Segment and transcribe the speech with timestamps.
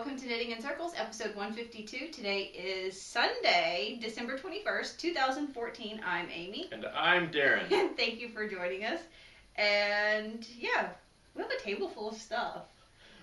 [0.00, 2.08] welcome to Knitting in Circles, episode 152.
[2.10, 6.00] Today is Sunday, December 21st, 2014.
[6.06, 6.70] I'm Amy.
[6.72, 7.70] And I'm Darren.
[7.70, 9.00] And thank you for joining us.
[9.56, 10.88] And yeah,
[11.34, 12.62] we have a table full of stuff.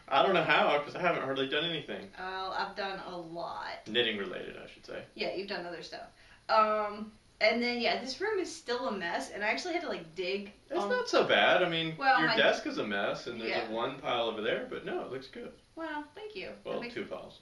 [0.08, 2.10] I don't know how because I haven't hardly done anything.
[2.16, 3.88] Uh, I've done a lot.
[3.88, 5.02] Knitting related, I should say.
[5.16, 6.06] Yeah, you've done other stuff.
[6.48, 7.12] Um,
[7.42, 10.16] and then yeah, this room is still a mess, and I actually had to like
[10.16, 10.52] dig.
[10.70, 11.64] It's not so bad.
[11.64, 13.68] I mean, Well, your my- desk is a mess, and there's Yeah.
[13.68, 15.52] a one pile over there, but no, it looks good.
[15.76, 16.50] Well, thank you.
[16.64, 17.40] Well, makes- two piles.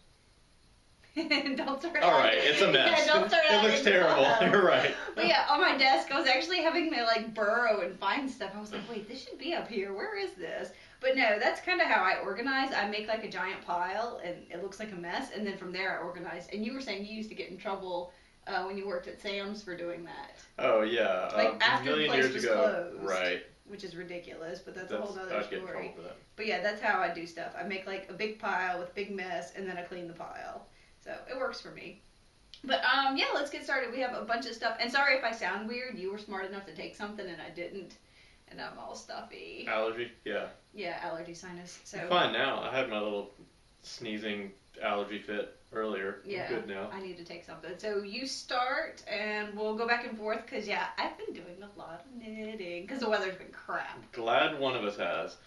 [1.16, 2.03] don't start.
[2.03, 3.05] All out- it's a mess.
[3.08, 4.27] Yeah, don't start it looks terrible.
[4.52, 4.94] You're right.
[5.16, 8.52] But yeah, on my desk, I was actually having to like burrow and find stuff.
[8.53, 9.94] I was like, wait, this should be up here.
[9.94, 10.72] Where is this?
[11.00, 12.73] But no, that's kind of how I organize.
[12.73, 15.72] I make like a giant pile, and it looks like a mess, and then from
[15.72, 16.48] there I organize.
[16.52, 18.12] And you were saying you used to get in trouble
[18.48, 22.08] uh, when you worked at Sam's for doing that, Oh yeah, Like, uh, after the
[22.08, 22.90] place was ago.
[22.94, 23.03] closed.
[23.09, 23.44] Right.
[23.67, 24.59] which is ridiculous.
[24.59, 25.95] But that's, That's, a whole nother I'd get in story.
[26.36, 27.53] But yeah, that's how I do stuff.
[27.59, 30.66] I make like a big pile with big mess, and then I clean the pile.
[31.03, 32.02] So it works for me.
[32.64, 33.92] But um, yeah, let's get started.
[33.92, 34.78] We have a bunch of stuff.
[34.80, 35.97] And sorry if I sound weird.
[35.97, 37.97] You were smart enough to take something, and I didn't,
[38.50, 39.66] and I'm all stuffy.
[39.67, 40.12] Allergy?
[40.23, 40.47] Yeah.
[40.73, 41.80] Yeah, allergy sinus.
[41.84, 42.62] So I'm fine now.
[42.62, 43.31] I had my little
[43.84, 44.52] sneezing
[44.84, 46.22] allergy fit earlier.
[46.23, 46.50] I'm Yeah.
[46.50, 46.90] good now.
[46.92, 47.72] I need to take something.
[47.78, 50.45] So you start, and we'll go back and forth.
[50.48, 54.00] Cause yeah, I've been doing a lot of knitting because the weather's been crap.
[54.12, 55.38] Glad one of us has.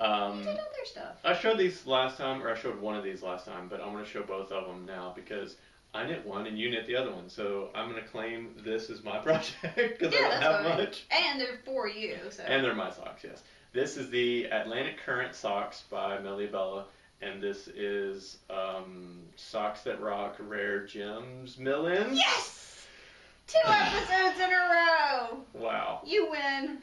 [0.00, 1.18] Um, you did other stuff.
[1.24, 3.92] I showed these last time, or I showed one of these last time, but I'm
[3.92, 5.56] going to show both of them now because
[5.94, 7.28] I knit one and you knit the other one.
[7.28, 10.78] So I'm going to claim this is my project because Yeah, I don't have fine.
[10.78, 11.04] much.
[11.12, 12.16] And they're for you.
[12.30, 13.42] So And they're my socks, yes.
[13.72, 16.86] This is the Atlantic Current socks by Melly Bella,
[17.24, 22.18] and this is um, Socks That Rock Rare Gems Millins.
[22.18, 22.86] yes,
[23.46, 25.38] two episodes in a row.
[25.54, 26.00] Wow.
[26.04, 26.78] You win.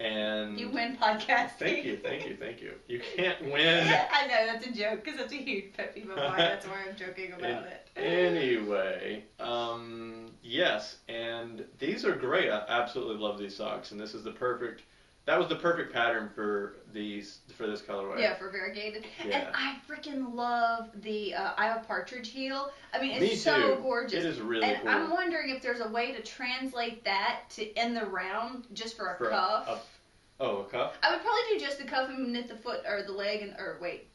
[0.00, 1.58] And You win podcasting.
[1.58, 2.72] thank you, thank you, thank you.
[2.88, 3.86] You can't win.
[4.12, 6.36] I know that's a joke because that's a huge pet peeve of mine.
[6.36, 7.88] That's why I'm joking about it.
[7.96, 12.50] Anyway, um, yes, and these are great.
[12.50, 14.82] I absolutely love these socks, and this is the perfect.
[15.26, 18.20] That was the perfect pattern for these for this colorway.
[18.20, 19.06] Yeah, for variegated.
[19.22, 22.70] And I freaking love the uh, eye of partridge heel.
[22.92, 23.82] I mean, it's Me so too.
[23.82, 24.22] gorgeous.
[24.22, 24.90] It is really and cool.
[24.90, 29.06] I'm wondering if there's a way to translate that to in the round just for
[29.14, 29.68] a For a- cuff.
[29.68, 30.98] a- oh, a cuff.
[31.02, 33.52] I would probably do just the cuff and knit the foot or the leg and
[33.58, 34.08] or wait.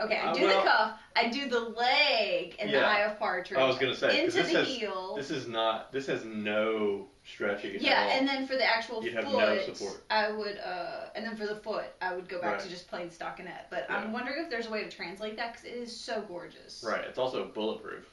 [0.00, 1.00] Okay, I Uh, do well- the cuff.
[1.14, 2.88] I do the leg and the Yeah.
[2.88, 3.58] eye of partridge.
[3.58, 5.14] I was gonna say into this the has heel.
[5.16, 9.14] this is not this has no stretching at Yeah, and then for the actual You'd
[9.14, 10.02] foot, have no support.
[10.08, 13.10] I would, uh, and then for the foot, I would go back to just plain
[13.10, 13.64] stockinette.
[13.68, 13.98] But Yeah.
[13.98, 16.82] I'm wondering if there's a way to translate that because it is so gorgeous.
[16.82, 18.06] right, it's also bulletproof.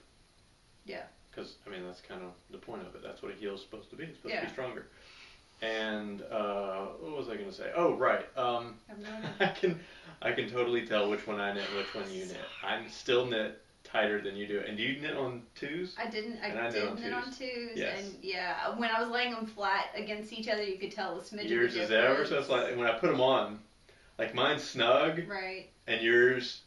[0.85, 1.03] Yeah.
[1.31, 3.03] Because I mean that's kind of the point of it.
[3.03, 4.05] That's what a heel is supposed to be.
[4.05, 4.87] It's supposed to be stronger.
[5.61, 7.71] And uh, what was I gonna say?
[7.75, 8.25] Oh right.
[8.37, 9.33] Um, I have no idea.
[9.39, 9.79] I can
[10.21, 12.37] I can totally tell which one I knit which one you knit.
[12.63, 14.61] I'm still knit tighter than you do.
[14.67, 15.95] And do you knit on twos?
[15.97, 16.37] I didn't.
[16.43, 17.37] I, I knit did on knit on twos.
[17.37, 17.99] twos, Yes.
[17.99, 21.21] and yeah, when I was laying them flat against each other, you could tell the
[21.21, 22.75] smidge Yours is ever so slightly.
[22.75, 23.59] When I put them on,
[24.19, 25.69] like mine's snug Right.
[25.87, 26.61] and yours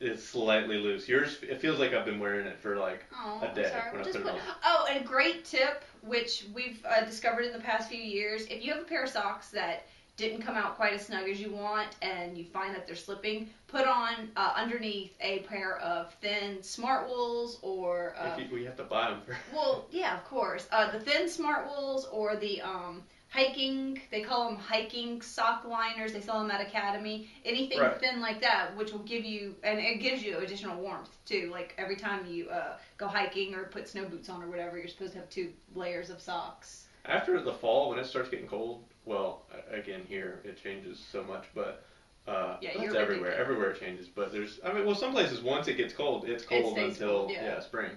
[0.00, 1.08] is slightly loose.
[1.08, 3.92] Yours it feels like I've been wearing it for like Oh, A day sorry.
[3.92, 4.38] when I put it on.
[4.64, 8.64] Oh, and a great tip, which we've uh, discovered in the past few years, if
[8.64, 11.50] you have a pair of socks that didn't come out quite as snug as you
[11.50, 16.62] want, and you find that they're slipping, put on uh, underneath a pair of thin
[16.62, 18.14] smart wools or.
[18.18, 19.36] Uh, if you, we have to buy them for.
[19.54, 20.68] well, yeah, of course.
[20.70, 23.02] Uh, the thin smart wools or the um,
[23.34, 26.12] hiking, they call them hiking sock liners.
[26.12, 27.28] They sell them at Academy.
[27.44, 27.98] Anything Right.
[27.98, 31.48] thin like that, which will give you, and it gives you additional warmth too.
[31.50, 34.88] Like every time you uh, go hiking or put snow boots on or whatever, you're
[34.88, 36.86] supposed to have two layers of socks.
[37.06, 41.44] After the fall, when it starts getting cold, well, again here it changes so much,
[41.54, 41.84] but
[42.26, 43.34] uh, Yeah, that's everywhere.
[43.34, 46.44] Everywhere it changes, but there's, I mean, well, some places once it gets cold, it's
[46.44, 47.60] cold stays until cold, yeah.
[47.60, 47.90] spring.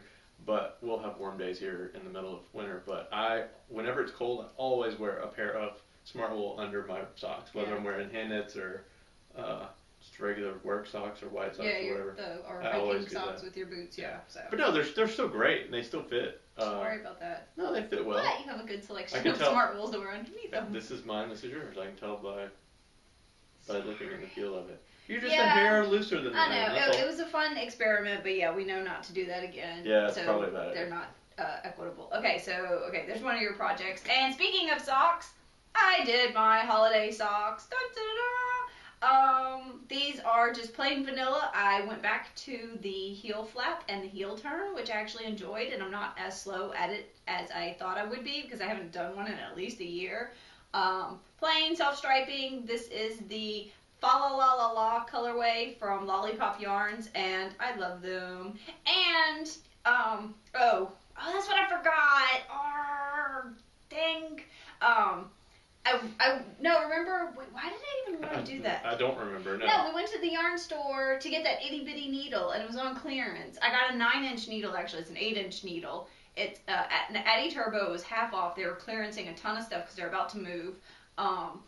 [0.47, 2.81] But we'll have warm days here in the middle of winter.
[2.87, 5.73] But I, whenever it's cold, I always wear a pair of
[6.05, 7.75] smart wool under my socks, whether Yeah.
[7.75, 8.85] I'm wearing hand knits or
[9.37, 9.65] uh,
[9.99, 12.15] just regular work socks or white socks yeah, or whatever.
[12.15, 13.97] the or I hiking socks with your boots.
[13.97, 14.39] Yeah, so.
[14.49, 16.39] But no, they're they're still great and they still fit.
[16.57, 17.49] Don't Uh, worry about that.
[17.57, 18.23] no, they fit well.
[18.23, 20.71] but you have a good selection of tell- smart wools to wear underneath them.
[20.71, 21.27] This is mine.
[21.27, 21.77] This is yours.
[21.77, 22.45] I can tell by
[23.67, 24.81] by looking at the feel of it.
[25.07, 25.45] You're just Yeah.
[25.45, 28.65] a hair looser than I know it, it was a fun experiment, but yeah, we
[28.65, 29.83] know not to do that again.
[29.85, 31.07] Yeah, it's so probably bad they're not
[31.37, 32.11] uh, equitable.
[32.15, 34.03] Okay, so okay, there's one of your projects.
[34.09, 35.31] And speaking of socks,
[35.75, 37.67] I did my holiday socks.
[37.67, 38.27] Dun, dun, dun.
[38.99, 41.51] Um, these are just plain vanilla.
[41.53, 45.71] I went back to the heel flap and the heel turn, which I actually enjoyed,
[45.71, 48.65] and I'm not as slow at it as I thought I would be because I
[48.65, 50.31] haven't done one in at least a year.
[50.73, 52.65] Um, plain self striping.
[52.65, 58.01] This is the Fa La La La La colorway from Lollipop Yarns, and I love
[58.01, 58.57] them.
[58.85, 59.47] And
[59.85, 62.41] um, oh, oh, that's what I forgot.
[62.51, 63.53] Arr,
[63.89, 64.41] dang.
[64.81, 65.29] Um,
[65.85, 67.33] I, I no, remember?
[67.37, 68.85] Wait, why did I even want to do that?
[68.85, 69.57] I don't remember.
[69.57, 69.65] No.
[69.65, 72.67] No, we went to the yarn store to get that itty bitty needle, and it
[72.67, 73.57] was on clearance.
[73.61, 75.01] I got a nine inch needle, actually.
[75.01, 76.09] It's an eight inch needle.
[76.35, 78.55] It's uh, at Turbo it was half off.
[78.55, 80.75] They were clearancing a ton of stuff because they're about to move.
[81.17, 81.61] Um,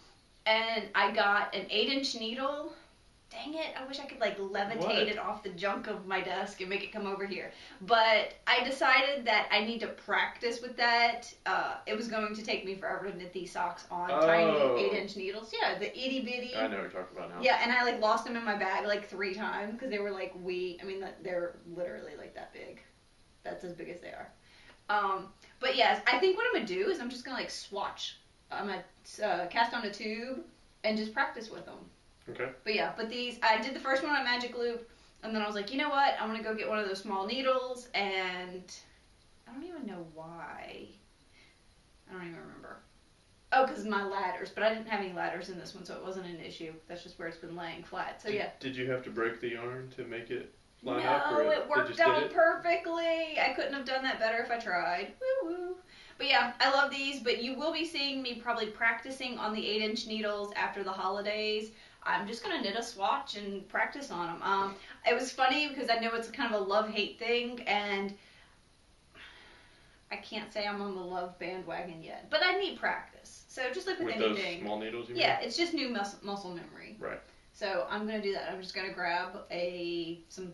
[0.49, 2.73] and I got an eight inch needle.
[3.31, 3.75] Dang it!
[3.79, 5.07] I wish I could like levitate What?
[5.07, 7.51] it off the junk of my desk and make it come over here.
[7.81, 11.31] But I decided that I need to practice with that.
[11.45, 14.21] Uh, it was going to take me forever to knit these socks on Oh.
[14.25, 15.53] tiny eight inch needles.
[15.61, 16.55] Yeah, the itty bitty.
[16.55, 17.39] I know what you're talking about now.
[17.39, 20.11] Yeah, and I like lost them in my bag like three times because they were
[20.11, 20.79] like we.
[20.81, 22.81] I mean, they're literally like that big.
[23.43, 24.31] That's as big as they are.
[24.89, 25.27] Um,
[25.59, 28.17] but yes, I think what I'm gonna do is I'm just gonna like swatch.
[28.51, 28.83] I'm gonna
[29.23, 30.39] uh, cast on a tube
[30.83, 31.77] and just practice with them.
[32.29, 32.49] Okay.
[32.63, 34.89] But yeah, but these I did the first one on Magic Loop,
[35.23, 36.15] and then I was like, you know what?
[36.19, 38.63] I'm gonna go get one of those small needles, and
[39.47, 40.87] I don't even know why.
[42.09, 42.77] I don't even remember.
[43.51, 46.03] Oh, because my ladders, but I didn't have any ladders in this one, so it
[46.03, 46.71] wasn't an issue.
[46.87, 48.21] That's just where it's been laying flat.
[48.21, 48.49] So did, yeah.
[48.59, 50.53] Did you have to break the yarn to make it
[50.83, 52.33] line no, up, or it worked out it?
[52.33, 53.39] perfectly.
[53.39, 55.13] I couldn't have done that better if I tried.
[55.43, 55.75] Woo woo.
[56.17, 57.21] But yeah, I love these.
[57.21, 60.91] But you will be seeing me probably practicing on the eight inch needles after the
[60.91, 61.71] holidays.
[62.03, 64.41] I'm just gonna knit a swatch and practice on them.
[64.41, 64.75] Um,
[65.07, 68.13] it was funny because I know it's kind of a love hate thing, and
[70.11, 72.29] I can't say I'm on the love bandwagon yet.
[72.29, 73.43] But I need practice.
[73.47, 75.23] So just like with, with those anything, small needles, you mean?
[75.23, 76.95] yeah, it's just new mus- muscle memory.
[76.99, 77.19] Right.
[77.53, 78.49] So I'm gonna do that.
[78.51, 80.53] I'm just gonna grab a some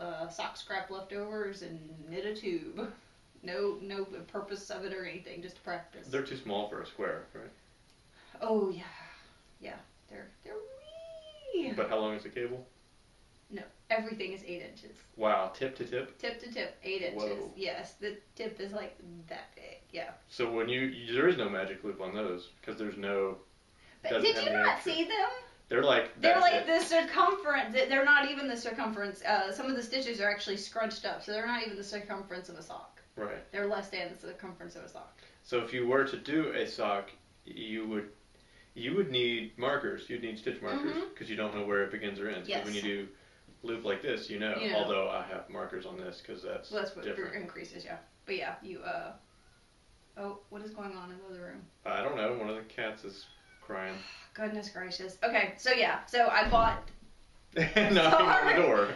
[0.00, 2.90] uh, sock scrap leftovers and knit a tube.
[3.44, 6.06] No, no purpose of it or anything, just to practice.
[6.06, 7.50] They're too small for a square, right?
[8.40, 8.84] oh yeah,
[9.60, 9.74] yeah.
[10.08, 10.54] They're they're
[11.52, 11.72] wee.
[11.76, 12.64] But how long is the cable?
[13.50, 16.16] No, everything is eight inches, Wow, tip to tip.
[16.18, 17.20] tip to tip, eight inches.
[17.38, 17.50] Whoa.
[17.56, 18.96] Yes, the tip is like
[19.28, 19.78] that big.
[19.90, 20.10] Yeah.
[20.28, 23.38] So when you, you there is no magic loop on those because there's no.
[24.04, 24.92] But did you not extra.
[24.92, 25.30] see them?
[25.72, 26.20] They're like.
[26.20, 26.66] They're like it.
[26.66, 27.72] the circumference.
[27.72, 29.22] they- They're not even the circumference.
[29.24, 32.48] Uh, some of the stitches are actually scrunched up, so they're not even the circumference
[32.50, 33.00] of a sock.
[33.16, 33.50] Right.
[33.52, 35.18] They're less than the circumference of a sock.
[35.44, 37.10] So if you were to do a sock,
[37.46, 38.10] you would
[38.74, 40.08] you would need markers.
[40.08, 42.48] You'd need stitch markers because you don't know where it begins or ends.
[42.48, 42.64] Yes.
[42.64, 43.08] When you do
[43.62, 44.54] loop like this, you know.
[44.56, 44.78] You know.
[44.78, 47.34] Although I have markers on this because that's, Well, that's what different.
[47.34, 47.96] increases, yeah.
[48.26, 49.12] But yeah, you uh.
[50.18, 51.62] Oh, what is going on in the other room?
[51.86, 52.34] I don't know.
[52.34, 53.24] One of the cats is
[53.62, 53.94] crying.
[54.34, 55.18] Goodness gracious.
[55.22, 56.88] Okay, so yeah, so I bought.
[57.56, 58.88] Knocking on the door.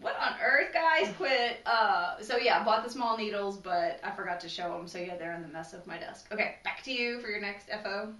[0.00, 1.14] What on earth, guys?
[1.16, 1.60] Quit.
[1.64, 4.88] Uh, so yeah, I bought the small needles, but I forgot to show them.
[4.88, 6.26] So yeah, they're in the mess of my desk.
[6.32, 8.12] Okay, back to you for your next FO.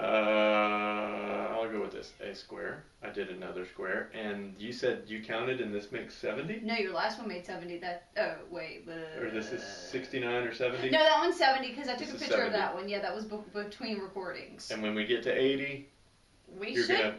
[0.00, 2.12] Uh, I'll go with this.
[2.22, 2.84] A square.
[3.02, 6.94] I did another square, and you said you counted, and this makes seventy, No, your
[6.94, 7.78] last one made seventy.
[7.78, 8.08] That.
[8.16, 8.86] Oh wait.
[8.88, 10.90] Uh, or this is sixty-nine or seventy.
[10.90, 12.88] No, that one's seventy because I took This a is picture of that one.
[12.88, 14.70] Yeah, that was be- between recordings.
[14.70, 15.88] And when we get to eighty,
[16.58, 17.14] We you're should gonna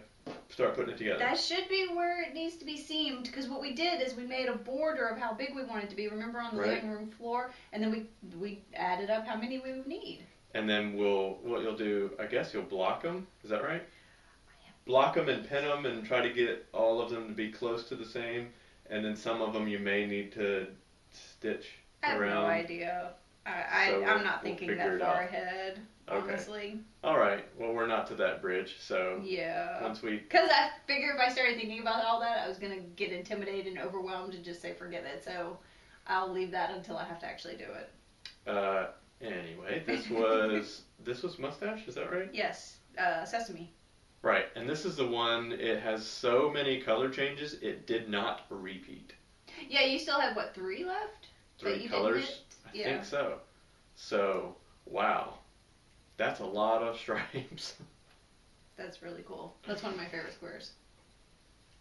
[0.50, 1.20] start putting it together.
[1.20, 4.26] That should be where it needs to be seamed because what we did is we
[4.26, 6.08] made a border of how big we wanted to be.
[6.08, 6.72] Remember on the Right.
[6.76, 8.08] living room floor, and then we
[8.40, 10.26] we added up how many we would need.
[10.54, 13.28] And then we'll what you'll do, I guess you'll block them.
[13.44, 13.84] Is that right?
[14.86, 17.84] Block them and pin them and try to get all of them to be close
[17.90, 18.50] to the same.
[18.90, 20.68] And then some of them you may need to
[21.12, 22.44] stitch I have around.
[22.44, 23.14] no idea.
[23.46, 25.24] I, I So I'm not we'll thinking that far out.
[25.24, 25.80] ahead.
[26.10, 26.20] Okay.
[26.34, 27.46] Honestly, All right.
[27.58, 29.82] Well, we're not to that bridge, so yeah.
[29.82, 32.82] once we Because I figure if I started thinking about all that, I was gonna
[32.96, 35.24] get intimidated and overwhelmed and just say forget it.
[35.24, 35.58] So
[36.08, 37.90] I'll leave that until I have to actually do it.
[38.48, 38.88] uh
[39.24, 42.30] anyway, this was this was Must Stash, is that right?
[42.32, 43.72] Yes, uh, sesame.
[44.22, 44.46] Right.
[44.56, 49.14] And this is the one it has so many color changes, it did not repeat.
[49.68, 51.28] Yeah, you still have what three left?
[51.58, 52.42] Three colors?
[52.66, 52.84] I Yeah.
[52.94, 53.40] think so.
[53.96, 55.40] So, wow.
[56.18, 57.74] That's a lot of stripes.
[58.78, 59.54] That's really cool.
[59.68, 60.72] That's one of my favorite squares.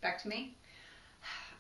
[0.01, 0.55] Back to me.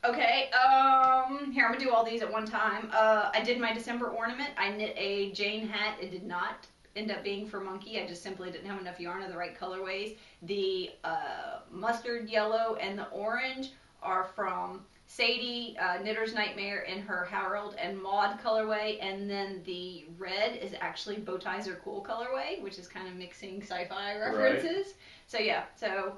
[0.02, 2.88] Okay, um, here I'm gonna do all these at one time.
[2.92, 4.50] Uh, I did my December ornament.
[4.56, 5.98] I knit a Jane hat.
[6.00, 6.66] It did not
[6.96, 8.00] end up being for monkey.
[8.00, 10.16] I just simply didn't have enough yarn of the right colorways.
[10.42, 17.26] The uh, mustard yellow and the orange are from Sadie uh, Knitter's Nightmare in her
[17.26, 22.62] Harold and Maude colorway, and then the red is actually Bow Ties Are Cool colorway,
[22.62, 24.94] which is kind of mixing sci-fi references.
[25.26, 26.16] So yeah, so.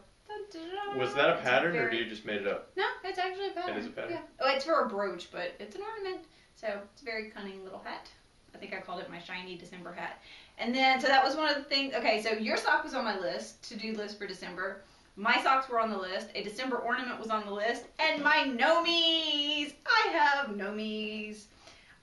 [0.97, 2.71] Was that a pattern or do you just made it up?
[2.77, 3.77] No, it's actually a pattern.
[3.77, 4.12] It is a pattern?
[4.12, 4.21] Yeah.
[4.41, 6.25] Oh, it's for a brooch, but it's an ornament.
[6.57, 8.09] So it's a very cunning little hat.
[8.55, 10.21] I think I called it my shiny December hat.
[10.59, 11.95] And then, so that was one of the things.
[11.95, 14.83] Okay, so your sock was on my list to do list for December.
[15.17, 16.29] My socks were on the list.
[16.35, 19.75] A December ornament was on the list, and my nomies.
[19.87, 21.45] I have nomies.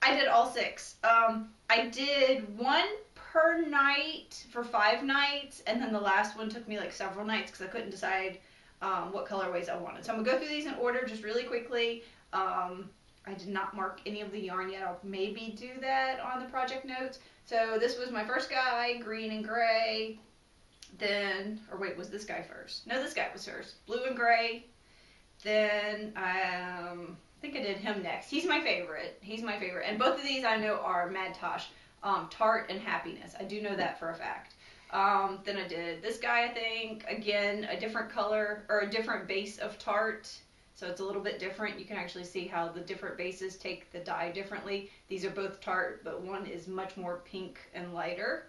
[0.02, 0.96] I did all six.
[1.04, 2.86] Um, I did one
[3.32, 7.50] per night for five nights, and then the last one took me like several nights
[7.50, 8.38] because I couldn't decide
[8.82, 10.04] um, what colorways I wanted.
[10.04, 12.02] So I'm gonna go through these in order just really quickly.
[12.32, 12.90] Um,
[13.26, 14.82] I did not mark any of the yarn yet.
[14.82, 17.20] I'll maybe do that on the project notes.
[17.44, 20.18] So this was my first guy, green and gray.
[20.98, 22.86] Then, or wait, was this guy first?
[22.86, 23.84] No, this guy was first.
[23.86, 24.66] Blue and gray.
[25.44, 28.28] Then, um, I think I did him next.
[28.28, 29.18] He's my favorite.
[29.20, 29.86] He's my favorite.
[29.88, 31.68] And both of these I know are Mad Tosh,
[32.02, 33.34] um, Tart and Happiness.
[33.38, 34.54] I do know that for a fact.
[34.92, 37.04] Um, then I did this guy, I think.
[37.08, 40.32] Again, a different color or a different base of Tart.
[40.74, 41.78] So it's a little bit different.
[41.78, 44.90] You can actually see how the different bases take the dye differently.
[45.08, 48.46] These are both Tart, but one is much more pink and lighter.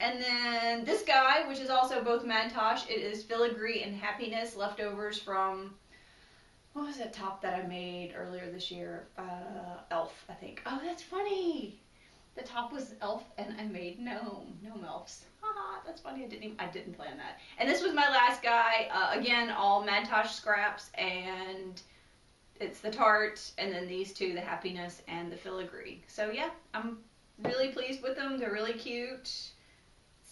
[0.00, 4.56] And then this guy, which is also both Mad Tosh, it is Filigree and Happiness
[4.56, 5.74] leftovers from
[6.72, 9.06] what was that top that I made earlier this year?
[9.16, 10.62] Uh, Elf, I think.
[10.66, 11.78] Oh, that's funny.
[12.36, 15.24] The top was Elf, and I made gnome, gnome elves.
[15.40, 16.24] Haha, that's funny.
[16.24, 17.38] I didn't even, I didn't plan that.
[17.58, 18.88] And this was my last guy.
[18.92, 21.80] Uh, again, all Mad Tosh scraps, and
[22.58, 26.02] it's the tart, and then these two, the happiness and the filigree.
[26.08, 26.98] So yeah, I'm
[27.42, 28.38] really pleased with them.
[28.38, 29.52] They're really cute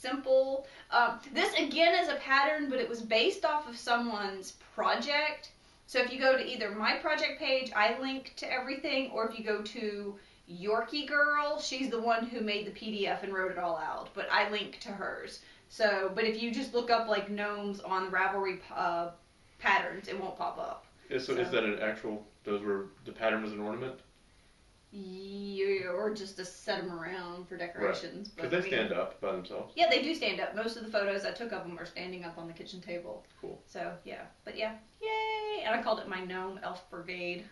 [0.03, 0.67] simple.
[0.91, 5.53] Um, this again is a pattern, but it was based off of someone's project.
[5.87, 9.39] So if you go to either my project page, I link to everything, or if
[9.39, 10.19] you go to
[10.51, 14.29] Yorkie Girl, she's the one who made the PDF and wrote it all out, but
[14.31, 15.41] I link to hers.
[15.69, 19.11] So, but if you just look up like gnomes on Ravelry uh,
[19.59, 20.85] patterns, it won't pop up.
[21.09, 22.27] Is, so, So- is that an actual?
[22.45, 24.01] Those were the pattern was an ornament
[24.91, 28.29] Yeah, or just to set them around for decorations.
[28.31, 29.73] because but I they mean- stand up by themselves.
[29.77, 30.55] Yeah, they do stand up.
[30.57, 33.25] Most of the photos I took of them are standing up on the kitchen table.
[33.41, 33.63] Cool.
[33.67, 35.63] So yeah, but yeah, yay!
[35.65, 37.45] And I called it my gnome elf brigade.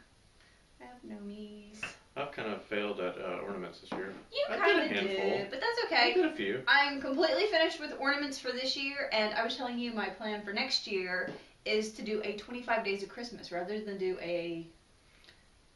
[0.80, 1.80] I have gnomies.
[2.20, 4.12] I've kind of failed at uh, ornaments this year.
[4.32, 5.30] You I did a kind of handful.
[5.30, 6.10] did, but that's okay.
[6.10, 6.62] I did a few.
[6.66, 10.42] I'm completely finished with ornaments for this year, and I was telling you my plan
[10.42, 11.30] for next year
[11.64, 14.66] is to do a 25 days of Christmas rather than do a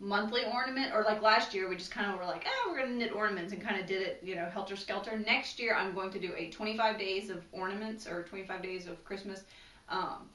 [0.00, 2.94] monthly ornament or like last year we just kind of were like, oh, we're gonna
[2.94, 5.16] knit ornaments and kind of did it, you know, helter skelter.
[5.18, 9.02] Next year I'm going to do a 25 days of ornaments or 25 days of
[9.04, 9.42] Christmas.
[9.88, 10.28] Um,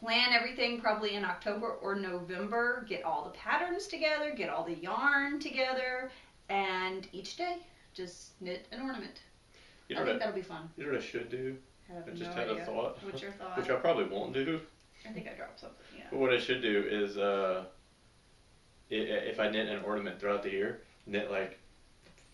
[0.00, 2.84] plan everything probably in October or November.
[2.88, 6.10] Get all the patterns together, get all the yarn together,
[6.48, 7.56] and each day
[7.94, 9.20] just knit an ornament.
[9.88, 10.68] You I think I, that'll be fun.
[10.76, 11.56] you know what I should do?
[11.90, 12.62] I have I just no had idea.
[12.62, 13.56] a thought, What's your thought?
[13.58, 14.60] which I probably won't do.
[15.08, 15.76] I think I dropped something.
[15.96, 16.04] Yeah.
[16.10, 17.64] But what I should do is, uh,
[18.90, 21.58] if I knit an ornament throughout the year, knit like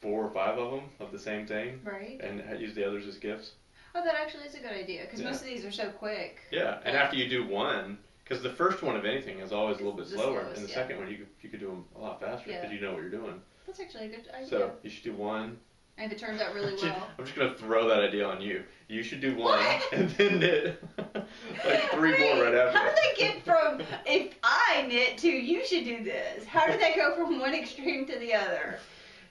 [0.01, 2.21] four or five of them of the same thing, Right.
[2.23, 3.53] and use the others as gifts.
[3.95, 5.31] Oh, that actually is a good idea because Yeah.
[5.31, 6.41] most of these are so quick.
[6.51, 9.81] Yeah, and after you do one, because the first one of anything is always a
[9.81, 10.75] little bit The slower, slowest, and the yeah.
[10.77, 12.71] second one you could you could do them a lot faster because Yeah.
[12.73, 13.41] you know what you're doing.
[13.67, 14.47] That's actually a good idea.
[14.49, 15.59] So you should do one.
[15.99, 17.09] and if it turns out really well.
[17.19, 18.65] I'm just gonna throw that idea on you.
[18.89, 19.93] You should do one, What?
[19.93, 20.83] and then knit
[21.15, 22.79] like three Wait, more right after.
[22.79, 26.45] How did they get from if I knit to you should do this?
[26.47, 28.79] How did they go from one extreme to the other?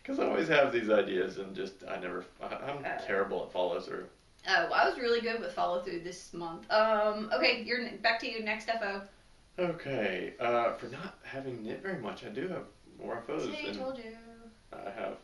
[0.04, 2.26] Because I always have these ideas and just I never.
[2.42, 2.98] I, I'm Uh.
[3.06, 4.08] terrible at follow through.
[4.48, 6.70] Oh, well, I was really good with follow through this month.
[6.72, 9.02] Um, okay, you're back to you next FO.
[9.58, 12.64] Okay, uh, for not having knit very much, I do have
[13.00, 13.44] more FOs.
[13.44, 14.16] See, I told you.
[14.72, 15.18] I have.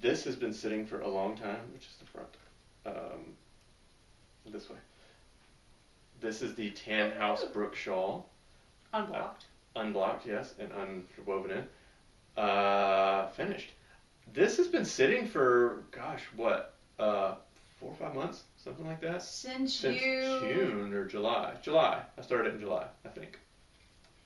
[0.00, 2.28] This has been sitting for a long time, which is the front.
[2.86, 4.76] Um, this way.
[6.20, 8.28] This is the Tan House Brook shawl,
[8.92, 9.46] Unblocked.
[9.76, 12.42] unblocked, yes, and unwoven in.
[12.42, 13.72] Uh, finished.
[14.32, 17.34] This has been sitting for, gosh, what, uh,
[17.84, 19.22] four or five months, something like that.
[19.22, 20.40] Since, Since you.
[20.40, 21.54] June or July.
[21.62, 22.02] July.
[22.16, 23.38] I started it in July, I think.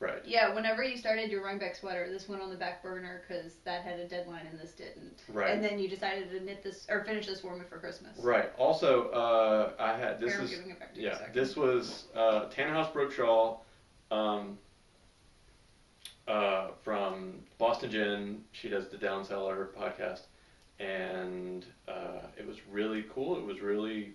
[0.00, 0.22] Right.
[0.24, 3.82] Yeah, whenever you started your Rhinebeck sweater, this went on the back burner because that
[3.82, 5.22] had a deadline and this didn't.
[5.28, 5.50] Right.
[5.50, 8.16] And then you decided to knit this or finish this for me for Christmas.
[8.20, 8.50] Right.
[8.58, 11.26] Also, uh, I had this Here, is giving it back to you a yeah.
[11.34, 12.48] This was uh,
[12.92, 13.66] Brook Shawl,
[14.12, 14.56] um,
[16.28, 18.44] uh, from Boston Jen.
[18.52, 20.20] She does the Down Cellar podcast,
[20.78, 23.36] and uh, it was really cool.
[23.36, 24.14] It was really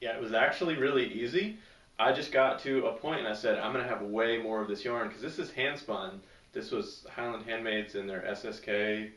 [0.00, 0.16] yeah.
[0.16, 1.58] It was actually really easy.
[1.98, 4.68] I just got to a point and I said I'm gonna have way more of
[4.68, 6.20] this yarn because this is hand spun.
[6.52, 9.10] This was Highland Handmaids and their SSK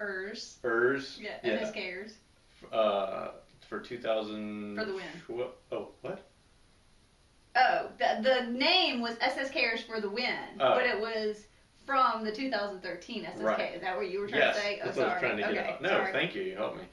[0.00, 0.58] Ers.
[0.64, 1.18] Ers.
[1.20, 1.68] Yeah, yeah
[2.72, 3.30] uh,
[3.68, 4.76] for 2000.
[4.76, 5.48] For the win.
[5.70, 6.26] Oh, what?
[7.56, 10.74] Oh, the, the name was SSKers for the win, Oh.
[10.74, 11.46] but it was
[11.86, 13.42] from the 2013 SSK.
[13.42, 13.74] Right.
[13.74, 14.78] Is that what you were trying yes, to say?
[14.80, 15.08] Oh, that's sorry.
[15.08, 15.66] what I was trying to okay, get.
[15.70, 15.82] Out.
[15.82, 16.12] No, sorry.
[16.12, 16.42] thank you.
[16.42, 16.84] You helped me.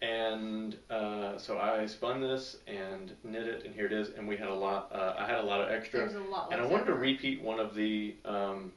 [0.00, 4.10] and uh, so I spun this and knit it, and here it is.
[4.16, 4.90] And we had a lot.
[4.92, 7.42] Uh, I had a lot of extra, There's a lot and I wanted to repeat
[7.42, 8.72] one of the um,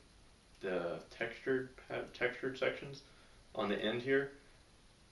[0.61, 1.69] the textured
[2.13, 3.01] textured sections
[3.53, 4.31] on the end here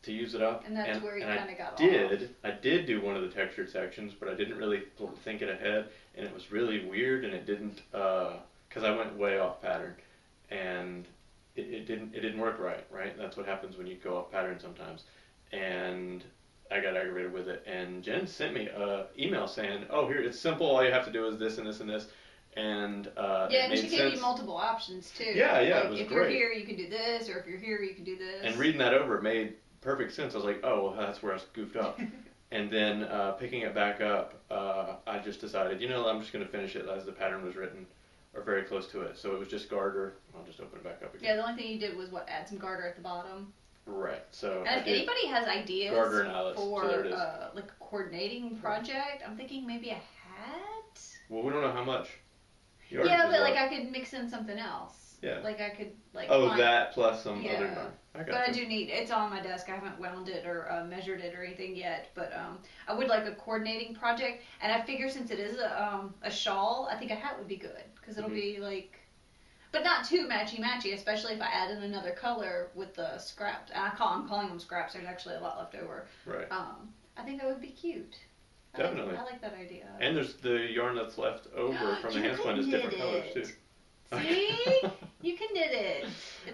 [0.03, 0.65] to use it up.
[0.67, 1.77] And that's where you I kinda got off.
[1.77, 2.35] did.
[2.43, 4.83] I did do one of the textured sections, but I didn't really
[5.23, 9.39] think it ahead, and it was really weird, and it didn't because I went way
[9.39, 9.95] off pattern,
[10.53, 11.07] and
[11.55, 12.85] it, it didn't it didn't work right.
[12.91, 15.03] Right, that's what happens when you go off pattern sometimes,
[15.51, 16.23] and
[16.71, 17.63] I got aggravated with it.
[17.65, 20.67] And Jen sent me a email saying, "Oh, here it's simple.
[20.67, 22.07] All you have to do is this and this and this."
[22.55, 24.15] And uh, Yeah, and she gave sense.
[24.15, 25.23] you multiple options too.
[25.23, 27.57] Yeah, yeah, Like, it was if you're here, you can do this, or if you're
[27.59, 28.41] here, you can do this.
[28.43, 30.33] And reading that over, made perfect sense.
[30.33, 31.99] I was like, oh, well, that's where I was goofed up.
[32.51, 36.31] and then uh, picking it back up, uh, I just decided, you know, I'm just
[36.31, 37.87] going to finish it as the pattern was written,
[38.33, 39.17] or very close to it.
[39.17, 40.15] So it was just garter.
[40.35, 41.29] I'll just open it back up again.
[41.29, 43.53] yeah, the only thing you did was what add some garter at the bottom.
[43.85, 44.23] Right.
[44.31, 46.59] So And if anybody has ideas garter and eyelets.
[46.59, 51.01] for so uh, like a coordinating project, I'm thinking maybe a hat.
[51.29, 52.07] well, we don't know how much.
[52.89, 53.55] Yeah, but like.
[53.55, 55.15] I could mix in something else.
[55.21, 55.39] Yeah.
[55.43, 56.27] Like I could like.
[56.29, 57.53] Oh, find- that plus some Yeah.
[57.53, 57.91] other.
[58.15, 59.69] I got But I do need it's on my desk.
[59.69, 62.09] I haven't wound it or uh, measured it or anything yet.
[62.13, 65.83] But um, I would like a coordinating project, and I figure since it is a
[65.83, 68.35] um, a shawl, I think a hat would be good because it'll Mhm.
[68.35, 68.99] be like,
[69.71, 70.93] but not too matchy matchy.
[70.93, 73.71] Especially if I add in another color with the scraps.
[73.71, 74.93] And I call I'm calling them scraps.
[74.93, 76.05] There's actually a lot left over.
[76.25, 76.51] Right.
[76.51, 78.15] Um, I think that would be cute.
[78.75, 79.17] I like- Definitely.
[79.17, 79.85] I like that idea.
[79.99, 83.45] And there's the yarn that's left over from the hand spun is different colors too.
[84.21, 84.81] See,
[85.21, 86.05] you can knit it.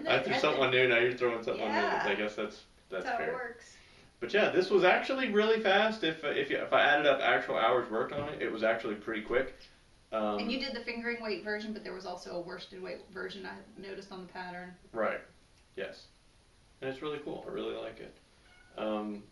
[0.08, 0.88] I threw something on new.
[0.88, 2.00] Now you're throwing something Yeah.
[2.02, 2.12] on me.
[2.12, 3.32] I guess that's that's, That's fair.
[3.32, 3.76] works.
[4.20, 6.04] But yeah, this was actually really fast.
[6.04, 9.22] If if if I added up actual hours worked on it, it was actually pretty
[9.22, 9.54] quick.
[10.12, 12.98] Um, And you did the fingering weight version, but there was also a worsted weight
[13.14, 14.74] version I noticed on the pattern.
[14.92, 15.20] right.
[15.76, 16.06] Yes.
[16.82, 17.44] And it's really cool.
[17.48, 18.14] I really like it.
[18.76, 19.22] Um,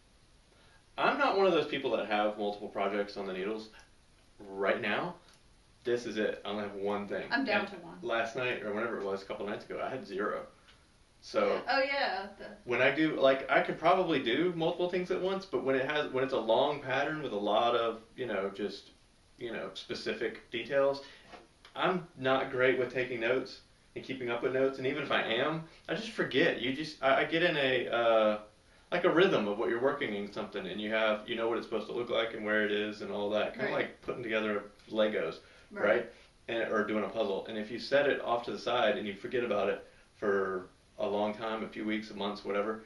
[0.96, 3.70] I'm not one of those people that have multiple projects on the needles.
[4.38, 5.14] Right now,
[5.84, 6.42] this is it.
[6.44, 7.24] I only have one thing.
[7.30, 7.98] I'm down And to one.
[8.02, 10.42] Last night or whenever it was, a couple nights ago, I had zero.
[11.20, 15.20] So Oh yeah, the, when I do like I could probably do multiple things at
[15.20, 18.26] once, but when it has when it's a long pattern with a lot of you
[18.26, 18.90] know just
[19.36, 21.02] you know specific details,
[21.74, 23.60] I'm not great with taking notes
[23.96, 24.78] and keeping up with notes.
[24.78, 26.60] And even if I am, I just forget.
[26.60, 28.38] You just I, I get in a uh,
[28.92, 31.58] like a rhythm of what you're working in something, and you have you know what
[31.58, 33.54] it's supposed to look like and where it is and all that.
[33.54, 33.86] Kind of Right.
[33.86, 35.38] like putting together Legos,
[35.70, 36.10] right?
[36.48, 37.46] And or doing a puzzle.
[37.46, 40.66] And if you set it off to the side and you forget about it for
[40.98, 42.84] a long time, a few weeks, a months, whatever,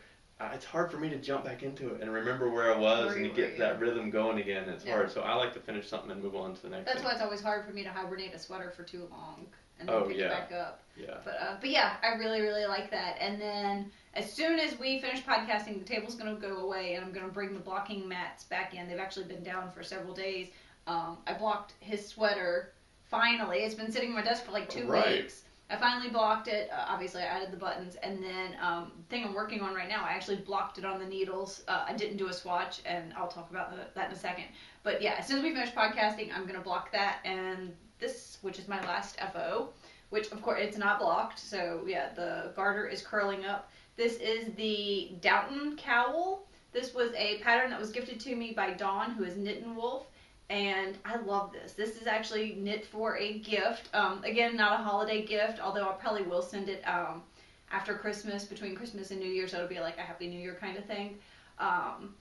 [0.52, 3.16] it's hard for me to jump back into it and remember where I was Where
[3.16, 4.68] and you get that rhythm going again.
[4.68, 4.94] It's Yeah.
[4.94, 5.10] hard.
[5.12, 7.04] So I like to finish something and move on to the next That's thing.
[7.06, 9.46] why it's always hard for me to hibernate a sweater for too long
[9.78, 10.24] and then Oh, pick yeah.
[10.26, 10.80] it back up.
[10.96, 11.18] Yeah.
[11.24, 13.16] But uh, but yeah, I really really like that.
[13.20, 17.12] And then as soon as we finish podcasting, the table's gonna go away, and I'm
[17.12, 18.88] gonna bring the blocking mats back in.
[18.88, 20.48] They've actually been down for several days.
[20.86, 22.72] Um, I blocked his sweater.
[23.04, 25.22] Finally, it's been sitting on my desk for like two Right.
[25.22, 25.44] weeks.
[25.70, 26.70] I finally blocked it.
[26.70, 29.88] Uh, obviously, I added the buttons, and then um, the thing I'm working on right
[29.88, 31.62] now, I actually blocked it on the needles.
[31.66, 34.44] Uh, I didn't do a swatch, and I'll talk about the, that in a second.
[34.82, 38.58] But yeah, as soon as we finish podcasting, I'm gonna block that, and this, which
[38.58, 39.70] is my last FO,
[40.10, 41.38] which of course it's not blocked.
[41.38, 43.70] So yeah, the garter is curling up.
[43.96, 46.42] This is the Downton cowl.
[46.72, 50.06] This was a pattern that was gifted to me by Dawn, who is Knitting Wolf,
[50.52, 51.72] and I love this.
[51.72, 53.88] This is actually knit for a gift.
[53.94, 57.22] Um, again, not a holiday gift, although I probably will send it um,
[57.70, 60.56] after Christmas, between Christmas and New Year, so it'll be like a Happy New Year
[60.60, 61.16] kind of thing.
[61.58, 62.14] Um,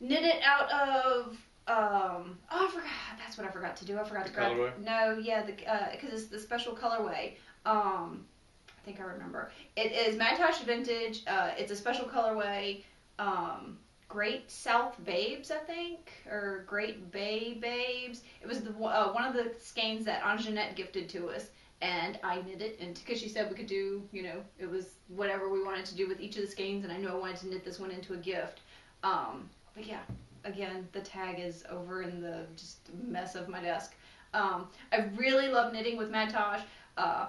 [0.00, 1.36] knit it out of
[1.68, 2.88] um, oh, I forgot.
[3.18, 3.98] That's what I forgot to do.
[3.98, 4.52] I forgot The to grab.
[4.52, 4.78] colorway?
[4.82, 5.52] No, yeah, the
[5.92, 7.34] because it's the special colorway.
[7.66, 8.24] Um,
[8.70, 9.52] I think I remember.
[9.76, 11.22] It is Macintosh Vintage.
[11.26, 12.82] Uh, it's a special colorway.
[13.18, 13.76] Um,
[14.10, 18.22] Great South Babes, I think, or Great Bay Babes.
[18.42, 22.42] It was the uh, one of the skeins that Anjanette gifted to us, and I
[22.42, 25.62] knit it and because she said we could do, you know, it was whatever we
[25.62, 27.64] wanted to do with each of the skeins, and I knew I wanted to knit
[27.64, 28.62] this one into a gift.
[29.04, 30.02] Um, but yeah,
[30.42, 33.94] again, the tag is over in the just mess of my desk.
[34.34, 36.62] Um, I really love knitting with Macintosh.
[36.96, 37.26] Uh,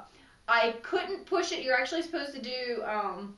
[0.47, 1.63] I couldn't push it.
[1.63, 3.37] You're actually supposed to do um,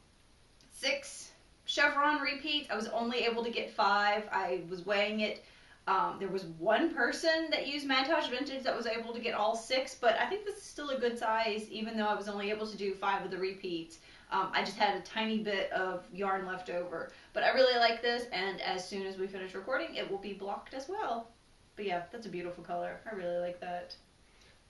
[0.71, 1.32] six
[1.65, 2.69] chevron repeats.
[2.69, 4.23] I was only able to get five.
[4.31, 5.43] I was weighing it.
[5.85, 9.53] Um, there was one person that used Macintosh Vintage that was able to get all
[9.55, 12.51] six, but I think this is still a good size, even though I was only
[12.51, 13.99] able to do five of the repeats.
[14.31, 17.11] Um, I just had a tiny bit of yarn left over.
[17.33, 20.33] But I really like this, and as soon as we finish recording, it will be
[20.33, 21.27] blocked as well.
[21.75, 23.01] But yeah, that's a beautiful color.
[23.11, 23.95] I really like that.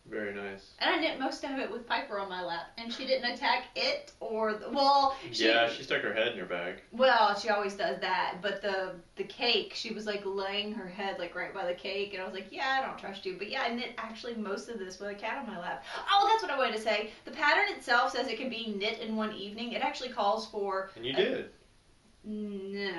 [0.10, 0.72] Very nice.
[0.80, 3.68] And I knit most of it with Piper on my lap, and she didn't attack
[3.76, 5.16] it or the, well.
[5.32, 6.82] She, yeah, she stuck her head in your bag.
[6.92, 11.20] Well, she always does that, but the the cake, she was like laying her head
[11.20, 13.38] like right by the cake, and I was like, yeah, I don't trust you.
[13.38, 15.86] But yeah, I knit actually most of this with a cat on my lap.
[16.12, 17.12] Oh, that's what I wanted to say.
[17.24, 19.72] The pattern itself says it can be knit in one evening.
[19.72, 20.92] It actually calls for.
[20.98, 21.50] And you a- did.
[22.26, 22.90] No.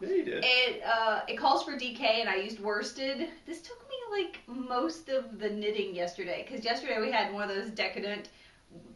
[0.00, 0.44] Yeah, you did.
[0.46, 3.28] It uh it calls for DK and I used worsted.
[3.46, 3.81] This took
[4.12, 8.28] like most of the knitting yesterday because yesterday we had one of those decadent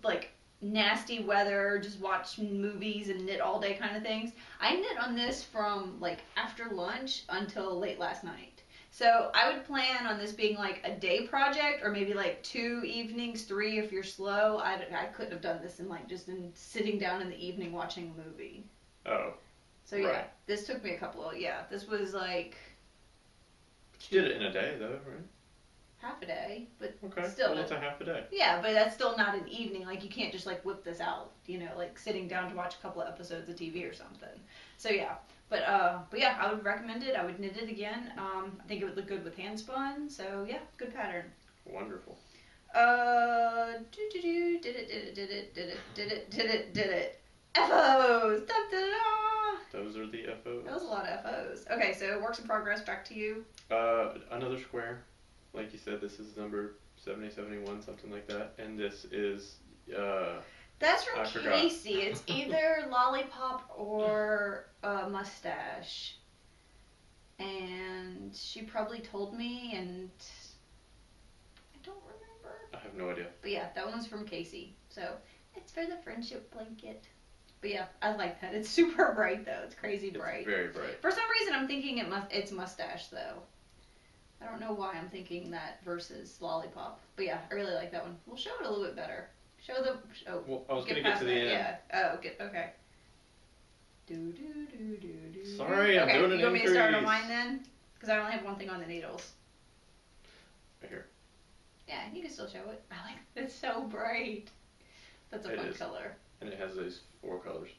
[0.02, 0.30] like
[0.62, 4.32] nasty weather, just watch movies and knit all day kind of things.
[4.60, 8.62] I knit on this from like after lunch until late last night.
[8.90, 12.82] So I would plan on this being like a day project or maybe like two
[12.86, 14.58] evenings, three if you're slow.
[14.58, 17.72] I, I couldn't have done this in like just in sitting down in the evening
[17.72, 18.64] watching a movie.
[19.04, 19.34] Oh,
[19.84, 20.30] So yeah, Right.
[20.46, 21.64] this took me a couple of yeah.
[21.70, 22.56] This was like
[24.10, 25.24] you did it in a day though, right?
[25.98, 27.28] half a day, but Okay.
[27.28, 28.24] Still, well, it's a half a day.
[28.30, 29.84] yeah, but that's still not an evening.
[29.86, 32.74] Like you can't just like whip this out, you know, like sitting down to watch
[32.74, 34.28] a couple of episodes of TV or something.
[34.76, 35.14] So yeah,
[35.48, 37.16] but uh, but yeah, I would recommend it.
[37.16, 38.12] I would knit it again.
[38.18, 40.08] Um, I think it would look good with hand spun.
[40.08, 41.24] So yeah, good pattern.
[41.64, 42.16] Wonderful.
[42.74, 46.50] Uh, do do do, did it, did it, did it, did it, did it, did
[46.50, 47.20] it, did it.
[47.54, 49.35] FOs, da da da.
[49.76, 50.64] Those are the FOs.
[50.64, 51.66] That was a lot of FOs.
[51.70, 52.80] Okay, so works in progress.
[52.80, 53.44] Back to you.
[53.70, 55.02] Uh, another square.
[55.52, 58.54] Like you said, this is number 70, 71, something like that.
[58.58, 59.56] And this is,
[59.94, 60.36] uh,
[60.78, 61.52] That's from I forgot.
[61.52, 61.96] Casey.
[62.00, 66.16] It's either lollipop or uh, Must Stash.
[67.38, 70.08] And she probably told me, and
[71.74, 72.56] I don't remember.
[72.72, 73.26] I have no idea.
[73.42, 74.74] But yeah, that one's from Casey.
[74.88, 75.16] So
[75.54, 77.04] it's for the friendship blanket.
[77.60, 78.54] But yeah, I like that.
[78.54, 79.60] It's super bright though.
[79.64, 80.46] It's crazy It's bright.
[80.46, 81.00] very bright.
[81.00, 82.32] For some reason, I'm thinking it must.
[82.32, 83.42] It's Must Stash though.
[84.40, 87.00] I don't know why I'm thinking that versus lollipop.
[87.16, 88.16] But yeah, I really like that one.
[88.26, 89.28] We'll show it a little bit better.
[89.64, 89.96] Show the.
[90.30, 91.50] Oh, Well, I was get going to get to the that, end.
[91.50, 91.76] Yeah.
[92.12, 92.70] Oh, get okay.
[94.06, 95.56] Do do do do do.
[95.56, 97.64] Sorry, I'm okay, doing an you want me to start on mine then?
[97.94, 99.32] Because I only have one thing on the needles.
[100.80, 101.06] Right here.
[101.88, 102.82] Yeah, you can still show it.
[102.92, 104.48] I like it's so bright.
[105.30, 105.76] That's a It fun is.
[105.76, 106.14] color.
[106.40, 107.70] And it has these four colors.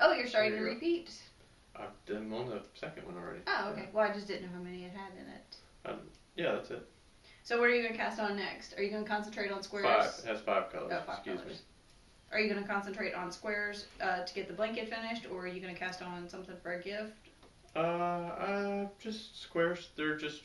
[0.00, 0.74] Oh, you're starting to There you go.
[0.74, 1.10] repeat.
[1.76, 3.40] I've done on the second one already.
[3.46, 3.88] Oh, okay.
[3.92, 6.00] Well, I just didn't know how many it had in it.
[6.36, 6.86] Yeah, that's it.
[7.42, 8.74] So what are you gonna cast on next?
[8.78, 9.86] Are you gonna concentrate on squares?
[9.86, 10.24] Five.
[10.24, 10.92] It has five colors.
[10.94, 11.52] Oh, five Excuse colors.
[11.58, 11.60] me.
[12.32, 15.60] Are you gonna concentrate on squares uh, to get the blanket finished, or are you
[15.60, 17.12] gonna cast on something for a gift?
[17.74, 19.88] Uh, uh, just squares.
[19.96, 20.42] They're just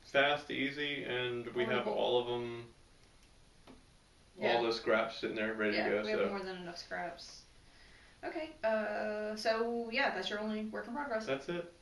[0.00, 2.66] fast, easy, and we have all of them.
[4.40, 4.56] Yeah.
[4.56, 6.02] All those scraps sitting there ready yeah, to go.
[6.02, 7.42] we have So more than enough scraps.
[8.24, 8.50] Okay.
[8.64, 11.26] Uh, so yeah, that's your only work in progress.
[11.26, 11.72] that's it.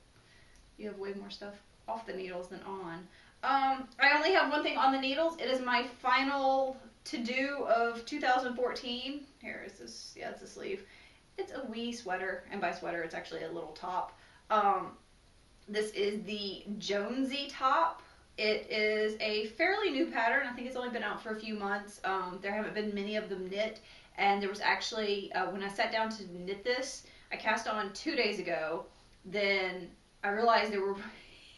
[0.78, 1.54] You have way more stuff
[1.88, 3.06] off the needles than on.
[3.42, 5.36] Um, I only have one thing on the needles.
[5.38, 9.20] It is my final to do of 2014.
[9.40, 10.14] Here is this.
[10.16, 10.84] Yeah, it's a sleeve.
[11.38, 14.18] It's a wee sweater, and by sweater, it's actually a little top.
[14.50, 14.92] Um,
[15.68, 18.02] this is the Jonesy top.
[18.38, 20.46] It is a fairly new pattern.
[20.46, 22.00] I think it's only been out for a few months.
[22.04, 23.80] Um, there haven't been many of them knit,
[24.18, 27.92] and there was actually uh, when I sat down to knit this, I cast on
[27.92, 28.84] two days ago.
[29.24, 29.88] Then
[30.22, 30.96] I realized there were.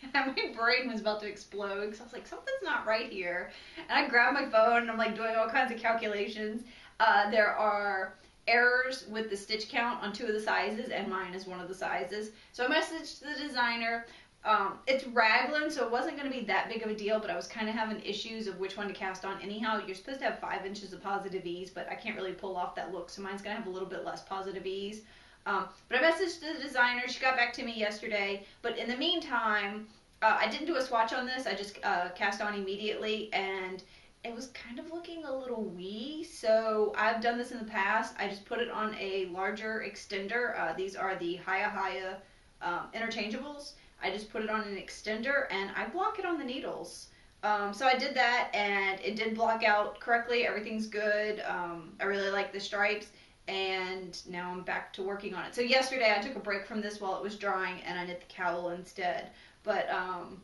[0.15, 3.51] my brain was about to explode because I was like, something's not right here.
[3.77, 6.63] And I grabbed my phone and I'm like doing all kinds of calculations.
[7.01, 8.15] Uh, there are
[8.49, 11.69] errors with the stitch count on two of the sizes, and mine is one of
[11.69, 12.31] the sizes.
[12.53, 14.07] So I messaged the designer.
[14.45, 17.31] Um, it's raglan, so it wasn't going to be that big of a deal, but
[17.31, 19.41] I was kind of having issues of which one to cast on.
[19.43, 22.57] Anyhow, you're supposed to have five inches of positive ease, but I can't really pull
[22.57, 25.03] off that look, so mine's going to have a little bit less positive ease.
[25.45, 27.09] Um, but I messaged the designer.
[27.09, 28.45] She got back to me yesterday.
[28.63, 29.87] But in the meantime,
[30.23, 31.47] uh, I didn't do a swatch on this.
[31.47, 33.83] I just uh, cast on immediately, and
[34.25, 36.25] it was kind of looking a little wee.
[36.25, 38.15] So I've done this in the past.
[38.19, 40.59] I just put it on a larger extender.
[40.59, 42.17] Uh, these are the HiyaHiya
[42.61, 43.73] um, interchangeables.
[44.03, 47.09] I just put it on an extender, and I block it on the needles.
[47.43, 50.47] Um, so I did that, and it did block out correctly.
[50.47, 51.41] Everything's good.
[51.49, 53.09] Um, I really like the stripes
[53.49, 55.55] and now I'm back to working on it.
[55.55, 58.21] So yesterday I took a break from this while it was drying and I knit
[58.21, 59.31] the cowl instead.
[59.65, 60.41] But um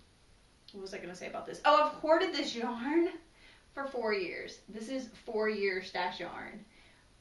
[0.72, 1.60] what was I gonna say about this?
[1.64, 3.10] Oh, I've hoarded this yarn
[3.74, 4.60] for four years.
[4.68, 6.64] This is four year stash yarn.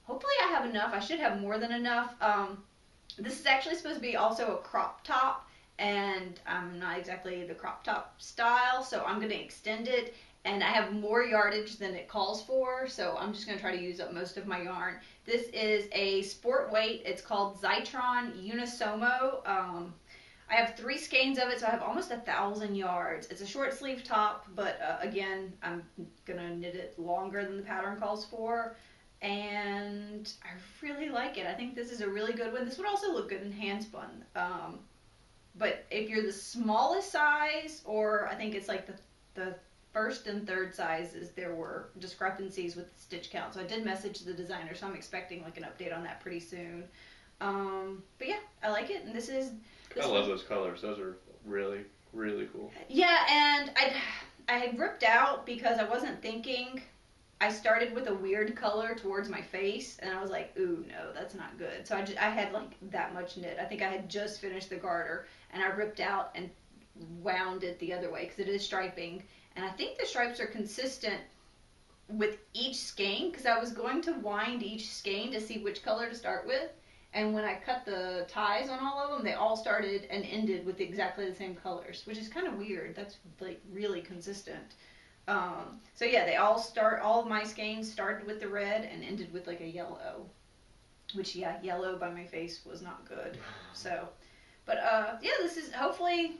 [0.06, 0.94] Hopefully I have enough.
[0.94, 2.16] I should have more than enough.
[2.22, 2.64] Um
[3.20, 7.56] this is actually supposed to be also a crop top and I'm not exactly the
[7.56, 12.08] crop top style, so I'm gonna extend it and I have more yardage than it
[12.08, 14.96] calls for, so I'm just gonna try to use up most of my yarn.
[15.26, 17.04] This is a sport weight.
[17.06, 19.48] It's called Zitron Unisono.
[19.48, 19.94] Um,
[20.50, 23.28] I have three skeins of it, so I have almost a thousand yards.
[23.28, 25.84] It's a short sleeve top, but uh, again, I'm
[26.26, 28.76] gonna knit it longer than the pattern calls for.
[29.22, 30.50] And I
[30.86, 31.48] really like it.
[31.48, 32.66] I think this is a really good one.
[32.66, 34.26] This would also look good in hand spun.
[34.36, 34.80] Um,
[35.56, 38.94] but if you're the smallest size, or I think it's like the
[39.36, 39.56] the
[39.92, 43.54] first and third sizes, there were discrepancies with the stitch count.
[43.54, 46.40] So I did message the designer, so I'm expecting like an update on that pretty
[46.40, 46.86] soon.
[47.42, 49.52] Um, but yeah, I like it, and this is.
[49.94, 50.82] This I love those colors.
[50.82, 51.82] Those are really,
[52.14, 52.72] really cool.
[52.90, 53.94] Yeah, and I
[54.50, 56.82] I had ripped out because I wasn't thinking.
[57.44, 61.12] I started with a weird color towards my face, and I was like, "Ooh, no,
[61.14, 63.58] that's not good." So I, just, I had like that much knit.
[63.60, 66.50] I think I had just finished the garter, and I ripped out and
[67.22, 69.24] wound it the other way because it is striping,
[69.58, 71.20] and I think the stripes are consistent
[72.08, 76.08] with each skein because I was going to wind each skein to see which color
[76.08, 76.72] to start with,
[77.14, 80.66] and when I cut the ties on all of them, they all started and ended
[80.66, 82.96] with exactly the same colors, which is kind of weird.
[82.96, 84.76] That's like really consistent.
[85.28, 87.02] Um, so yeah, they all start.
[87.02, 90.26] All of my skeins started with the red and ended with like a yellow,
[91.14, 93.38] which yeah, yellow by my face was not good.
[93.76, 94.08] So,
[94.68, 96.36] but uh, yeah, this is hopefully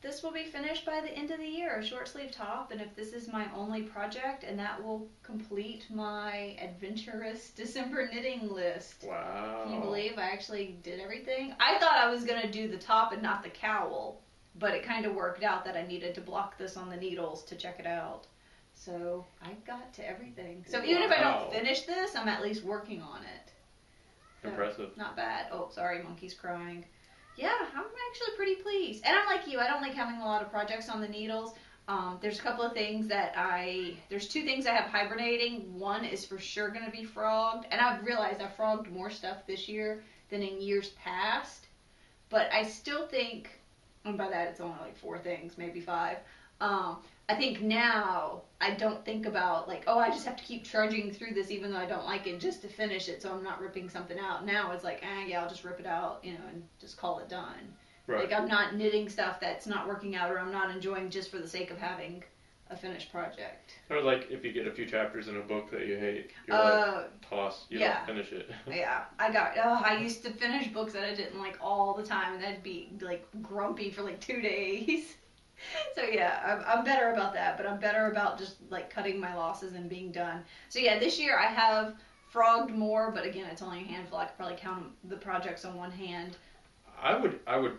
[0.00, 2.80] this will be finished by the end of the year, a short sleeve top, and
[2.80, 9.04] if this is my only project, and that will complete my adventurous December knitting list.
[9.04, 9.62] Wow.
[9.64, 11.52] Can you believe I actually did everything?
[11.58, 14.20] I thought I was gonna do the top and not the cowl,
[14.58, 17.44] but it kind of worked out that I needed to block this on the needles
[17.44, 18.26] to check it out.
[18.74, 20.64] So I got to everything.
[20.68, 23.52] So even if I don't finish this, I'm at least working on it.
[24.42, 24.96] So, Impressive.
[24.96, 25.46] Not bad.
[25.50, 26.84] Oh, sorry, monkey's crying.
[27.36, 29.04] Yeah, I'm actually pretty pleased.
[29.04, 31.54] And I'm like you, I don't like having a lot of projects on the needles.
[31.88, 35.78] Um, there's a couple of things that I, there's two things I have hibernating.
[35.78, 37.66] One is for sure going to be frogged.
[37.70, 41.66] And I've realized I frogged more stuff this year than in years past.
[42.28, 43.57] But I still think,
[44.08, 46.18] and by that it's only like four things, maybe five.
[46.60, 50.64] Um, I think now I don't think about like, oh, I just have to keep
[50.64, 53.44] trudging through this even though I don't like it just to finish it, so I'm
[53.44, 54.46] not ripping something out.
[54.46, 57.18] Now it's like, eh, yeah, I'll just rip it out, you know, and just call
[57.20, 57.74] it done.
[58.06, 58.28] Right.
[58.28, 61.38] Like I'm not knitting stuff that's not working out or I'm not enjoying just for
[61.38, 62.24] the sake of having
[62.70, 63.78] a finished project.
[63.90, 66.56] Or like if you get a few chapters in a book that you hate, you're
[66.58, 67.66] like Uh, toss.
[67.70, 67.96] You yeah.
[68.06, 68.50] don't finish it.
[68.66, 69.52] yeah, I got.
[69.62, 72.62] Oh, I used to finish books that I didn't like all the time, and I'd
[72.62, 75.16] be like grumpy for like two days.
[75.94, 79.34] so yeah, I'm, I'm better about that, but I'm better about just like cutting my
[79.34, 80.42] losses and being done.
[80.68, 81.94] So yeah, this year I have
[82.26, 84.18] frogged more, but again, it's only a handful.
[84.18, 86.36] I could probably count the projects on one hand.
[87.00, 87.78] I would I would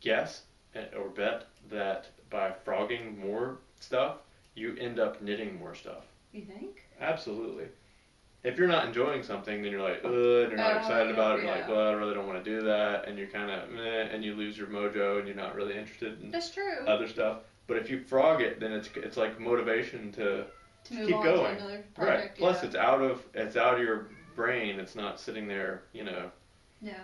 [0.00, 0.42] guess
[0.74, 4.18] eh, or bet that by frogging more stuff,
[4.54, 6.04] you end up knitting more stuff.
[6.32, 6.84] You think?
[7.00, 7.66] Absolutely.
[8.42, 11.38] If you're not enjoying something, then you're like, ugh, and you're not Oh, excited about
[11.38, 11.44] it.
[11.44, 13.80] You're like, well, I really don't want to do that, and you're kind of meh,
[14.12, 16.86] and you lose your mojo, and you're not really interested in That's true.
[16.86, 17.38] other stuff.
[17.66, 20.46] But if you frog it, then it's it's like motivation to
[20.84, 21.56] to move keep on going.
[21.56, 22.34] to another right.
[22.34, 22.66] Plus, yeah.
[22.68, 24.80] it's out of it's out of your brain.
[24.80, 25.82] It's not sitting there.
[25.92, 26.30] You know,
[26.80, 26.94] yeah.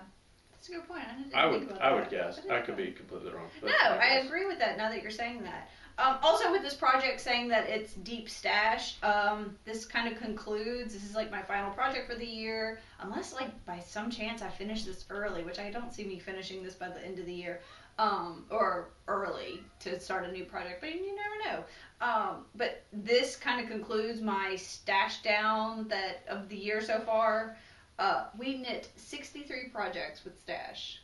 [0.52, 1.04] That's a good point.
[1.06, 2.00] I didn't I think would I that.
[2.00, 2.40] would guess.
[2.40, 3.48] But I could be completely wrong.
[3.62, 5.68] No, my I agree with that now that you're saying that.
[5.98, 10.92] Um, also, with this project saying that it's deep stash, um, this kind of concludes.
[10.92, 14.50] This is like my final project for the year, unless like by some chance I
[14.50, 17.32] finish this early, which I don't see me finishing this by the end of the
[17.32, 17.60] year,
[17.98, 20.82] um, or early to start a new project.
[20.82, 21.64] But you never know.
[22.06, 27.56] Um, but this kind of concludes my stash down that of the year so far.
[27.98, 31.00] Uh, we knit 63 projects with stash.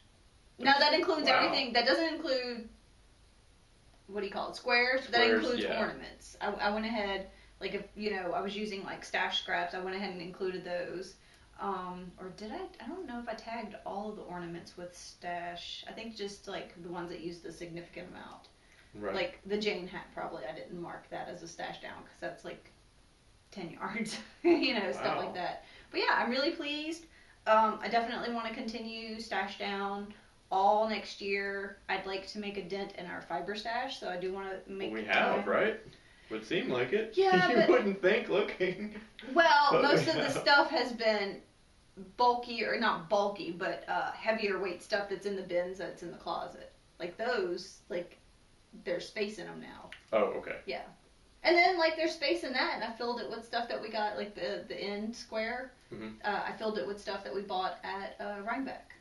[0.59, 1.39] Now that includes Wow.
[1.43, 1.73] everything.
[1.73, 2.69] That doesn't include
[4.07, 4.57] what do you call it?
[4.57, 5.07] Squares.
[5.09, 5.81] that includes yeah.
[5.81, 6.37] ornaments.
[6.41, 7.29] I, I went ahead,
[7.61, 9.75] like if you know, I was using like stash scraps.
[9.75, 11.15] I went ahead and included those.
[11.61, 12.85] Um, or did I?
[12.85, 15.85] I don't know if I tagged all of the ornaments with stash.
[15.89, 18.49] I think just like the ones that used the significant amount.
[18.95, 19.15] Right.
[19.15, 22.45] Like the Jane hat, probably I didn't mark that as a stash down because that's
[22.45, 22.71] like
[23.51, 25.65] ten yards, you know, stuff like that.
[25.91, 27.07] But yeah, I'm really pleased.
[27.47, 30.15] Um, I definitely want to continue stash down
[30.53, 31.79] all next year.
[31.89, 34.71] I'd like to make a dent in our fiber stash, so I do want to
[34.73, 34.93] make.
[34.93, 35.81] we have, right?
[36.31, 37.15] Would seem like it.
[37.17, 38.95] Yeah, you but- wouldn't think looking.
[39.35, 41.41] Well, But most we of the stuff has been
[42.17, 46.11] bulky or not bulky, but uh, heavier weight stuff that's in the bins that's in
[46.11, 46.73] the closet.
[47.01, 48.19] Like those, like
[48.85, 49.91] there's space in them now.
[50.13, 50.57] Oh, okay.
[50.67, 50.83] Yeah.
[51.45, 53.89] And then like there's space in that, and I filled it with stuff that we
[53.91, 55.73] got like the the end square.
[55.93, 56.13] Mhm.
[56.25, 58.93] Uh, I filled it with stuff that we bought at uh, Rhinebeck.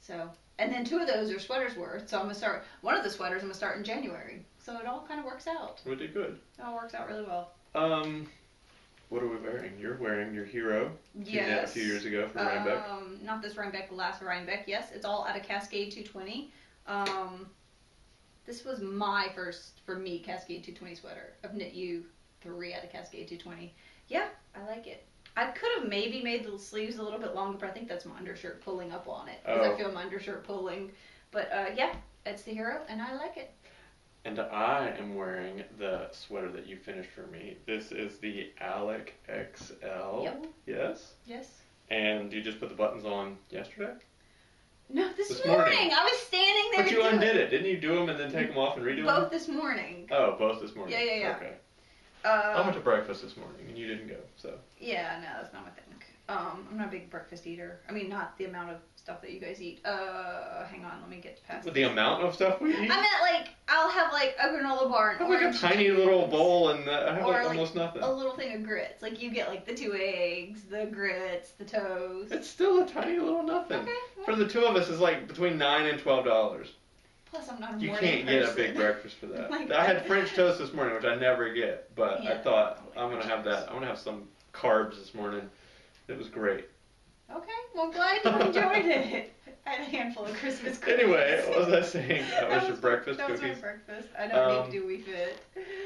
[0.00, 2.08] So and then two of those are sweaters worth.
[2.08, 3.42] So I'm gonna start one of the sweaters.
[3.42, 4.44] I'm gonna start in January.
[4.58, 5.80] So it all kind of works out.
[5.84, 6.38] We did good.
[6.58, 7.52] It all works out really well.
[7.74, 8.26] Um,
[9.10, 9.72] What are we wearing?
[9.78, 10.90] You're wearing your hero.
[11.14, 11.70] Yes.
[11.70, 12.88] A few years ago for Rhinebeck.
[12.90, 14.66] Um, not this Rhinebeck, the last Rhinebeck.
[14.66, 16.50] Yes, it's all out of Cascade 220.
[16.86, 17.46] Um,
[18.46, 21.32] this was my first, for me, Cascade 220 sweater.
[21.44, 22.04] I've knit you
[22.40, 23.72] three out of Cascade 220.
[24.08, 25.04] Yeah, I like it.
[25.36, 28.04] I could have maybe made the sleeves a little bit longer, but I think that's
[28.04, 29.40] my undershirt pulling up on it.
[29.44, 29.72] Because Oh.
[29.74, 30.92] I feel my undershirt pulling.
[31.32, 31.94] But uh, yeah,
[32.24, 33.52] it's the hero, and I like it.
[34.24, 37.56] And I am wearing the sweater that you finished for me.
[37.66, 40.22] This is the Alec XL.
[40.22, 40.46] Yep.
[40.66, 41.14] Yes.
[41.26, 41.48] Yes.
[41.90, 43.92] And you just put the buttons on yesterday?
[44.88, 45.74] No, this, This morning.
[45.74, 45.92] morning.
[45.94, 46.82] I was standing there.
[46.84, 47.50] But you undid it.
[47.50, 49.06] Didn't you do them and then take them off and redo them?
[49.06, 50.08] Both this morning.
[50.10, 50.94] Oh, both this morning.
[50.94, 51.36] Yeah, yeah, yeah.
[51.36, 51.52] Okay.
[52.24, 54.54] Uh, I went to breakfast this morning and you didn't go, so.
[54.80, 55.84] Yeah, no, that's not my thing.
[56.26, 57.80] Um, I'm not a big breakfast eater.
[57.88, 59.84] I mean, not the amount of stuff that you guys eat.
[59.84, 61.66] Uh, hang on, let me get past.
[61.66, 62.90] With the amount of stuff we eat?
[62.90, 65.90] I meant like I'll have like a granola bar and I have like a tiny
[65.90, 68.00] little bowl and uh, I have like like, almost nothing.
[68.02, 69.02] A little thing of grits.
[69.02, 72.32] Like you get like the two eggs, the grits, the toast.
[72.32, 73.80] It's still a tiny little nothing.
[73.80, 73.92] okay.
[74.16, 76.72] well, For the two of us, it's like between nine and twelve dollars.
[77.34, 78.56] Plus, I'm not a You morning can't get a person.
[78.56, 79.50] big breakfast for that.
[79.54, 80.06] Like I had that.
[80.06, 82.42] French toast this morning, which I never get, but I Yeah.
[82.42, 83.68] thought I'm gonna have that.
[83.68, 85.48] I'm gonna have some carbs this morning.
[86.08, 86.68] It was great.
[87.34, 89.32] Okay, well, glad you enjoyed it.
[89.66, 91.00] I had a handful of Christmas cookies.
[91.04, 92.24] Anyway, what was I saying?
[92.38, 93.56] That was your breakfast That was cookies.
[93.56, 94.08] my breakfast.
[94.18, 95.38] I don't Um, need do we fit.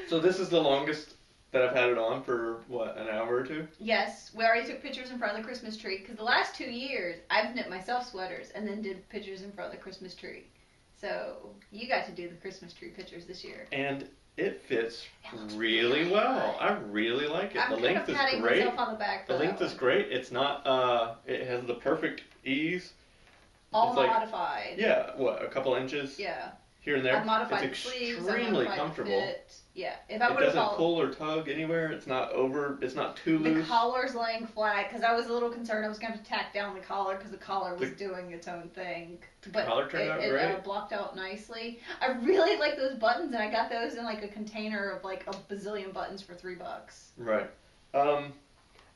[0.07, 1.15] So this is the longest
[1.51, 3.67] that I've had it on for what an hour or two.
[3.79, 6.69] Yes, we already took pictures in front of the Christmas tree because the last two
[6.69, 10.45] years I've knit myself sweaters and then did pictures in front of the Christmas tree.
[10.99, 13.67] So you got to do the Christmas tree pictures this year.
[13.71, 14.07] and
[14.37, 16.55] it fits It really well.
[16.61, 17.61] I really like it.
[17.61, 18.63] I'm the kind length of is great.
[18.63, 19.27] the.
[19.27, 20.11] The length is great.
[20.11, 20.65] It's not.
[20.65, 22.93] Uh, it has the perfect ease.
[23.73, 24.75] all it's like- modified.
[24.77, 26.51] Yeah, what a couple inches Yeah.
[26.81, 27.17] Here and there.
[27.17, 28.19] I've modified it's sleeves.
[28.19, 29.21] I've extremely modified comfortable.
[29.21, 29.53] Fit.
[29.75, 29.95] Yeah.
[30.09, 31.91] If I It would have doesn't pull or tug anywhere.
[31.91, 32.77] It's not over.
[32.81, 33.43] It's not too loose.
[33.43, 33.67] the loose.
[33.67, 36.73] collar's laying flat because I was a little concerned I was going to tack down
[36.73, 39.19] the collar because the collar was The- doing its own thing.
[39.53, 40.51] But collar turned it, out it, great.
[40.51, 41.79] Uh, blocked out nicely.
[42.01, 45.25] I really like those buttons, and I got those in like a container of like
[45.27, 47.11] a bazillion buttons for three bucks.
[47.17, 47.49] Right.
[47.93, 48.33] Um,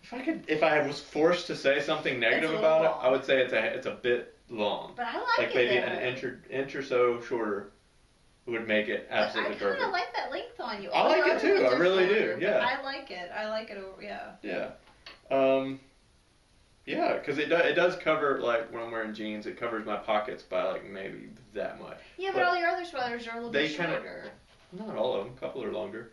[0.03, 3.23] if I could, if I was forced to say something negative about it, I would
[3.23, 4.93] say it's a it's a bit long.
[4.95, 5.39] But I like, it.
[5.39, 5.55] Like it.
[5.55, 5.85] maybe though.
[5.87, 7.71] an inch or inch or so shorter
[8.45, 9.83] would make it absolutely I kind perfect.
[9.85, 10.89] of like that length on you.
[10.91, 12.65] I like it too, I really do, shorter, but yeah.
[12.79, 13.31] I like it.
[13.35, 14.01] I like it over.
[14.01, 14.31] Yeah.
[14.41, 14.71] Yeah.
[15.31, 15.79] Um,
[16.85, 19.95] yeah, because it, do, it does cover, like, when I'm wearing jeans, it covers my
[19.95, 21.97] pockets by, like, maybe that much.
[22.17, 24.23] Yeah, but, But all your other sweaters are a little they bit kinda- shorter.
[24.73, 25.33] Not all of them.
[25.37, 26.11] A couple are longer.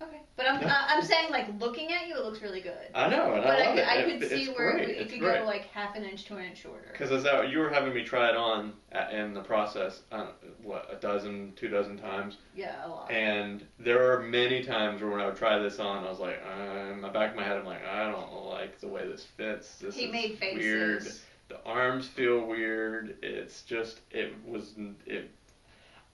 [0.00, 0.20] Okay.
[0.36, 0.68] But I'm No.
[0.70, 2.78] I'm saying like looking at you, it looks really good.
[2.94, 3.88] I know, and but I I, love could, it.
[3.88, 4.88] I could it's see where great.
[4.90, 5.40] it could great.
[5.40, 6.88] go like half an inch to an inch shorter.
[6.92, 10.28] Because as that, you were having me try it on at, in the process, don't,
[10.62, 12.36] what, a dozen, two dozen times.
[12.54, 13.10] Yeah, a lot.
[13.10, 16.40] And there are many times where when I would try this on, I was like,
[16.46, 19.24] uh, in the back of my head, I'm like, I don't like the way this
[19.24, 19.76] fits.
[19.78, 20.58] This he is made faces.
[20.62, 21.12] weird.
[21.48, 23.16] The arms feel weird.
[23.22, 24.74] It's just, it was,
[25.06, 25.30] it.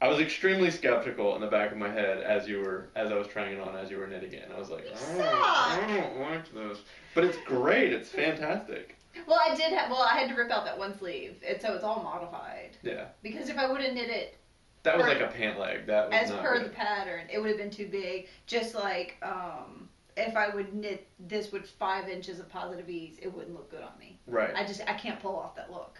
[0.04, 3.14] I was extremely skeptical in the back of my head as you were, as I
[3.14, 4.44] was trying it on, as you were knitting it.
[4.44, 6.80] And I was like, You I don't, like this.
[7.14, 7.90] But it's great.
[7.90, 8.98] It's fantastic.
[9.26, 9.90] Well, I did have.
[9.90, 12.76] Well, I had to rip out that one sleeve, and so it's all modified.
[12.82, 13.06] Yeah.
[13.22, 14.36] Because if I would have knit it
[14.82, 15.86] That was Per- like a pant leg.
[15.86, 16.66] That was as per good.
[16.66, 18.28] the pattern, it would have been too big.
[18.46, 19.88] Just like um,
[20.18, 23.82] if I would knit this with five inches of positive ease, it wouldn't look good
[23.82, 24.18] on me.
[24.26, 24.54] Right.
[24.54, 25.98] I just I can't pull off that look.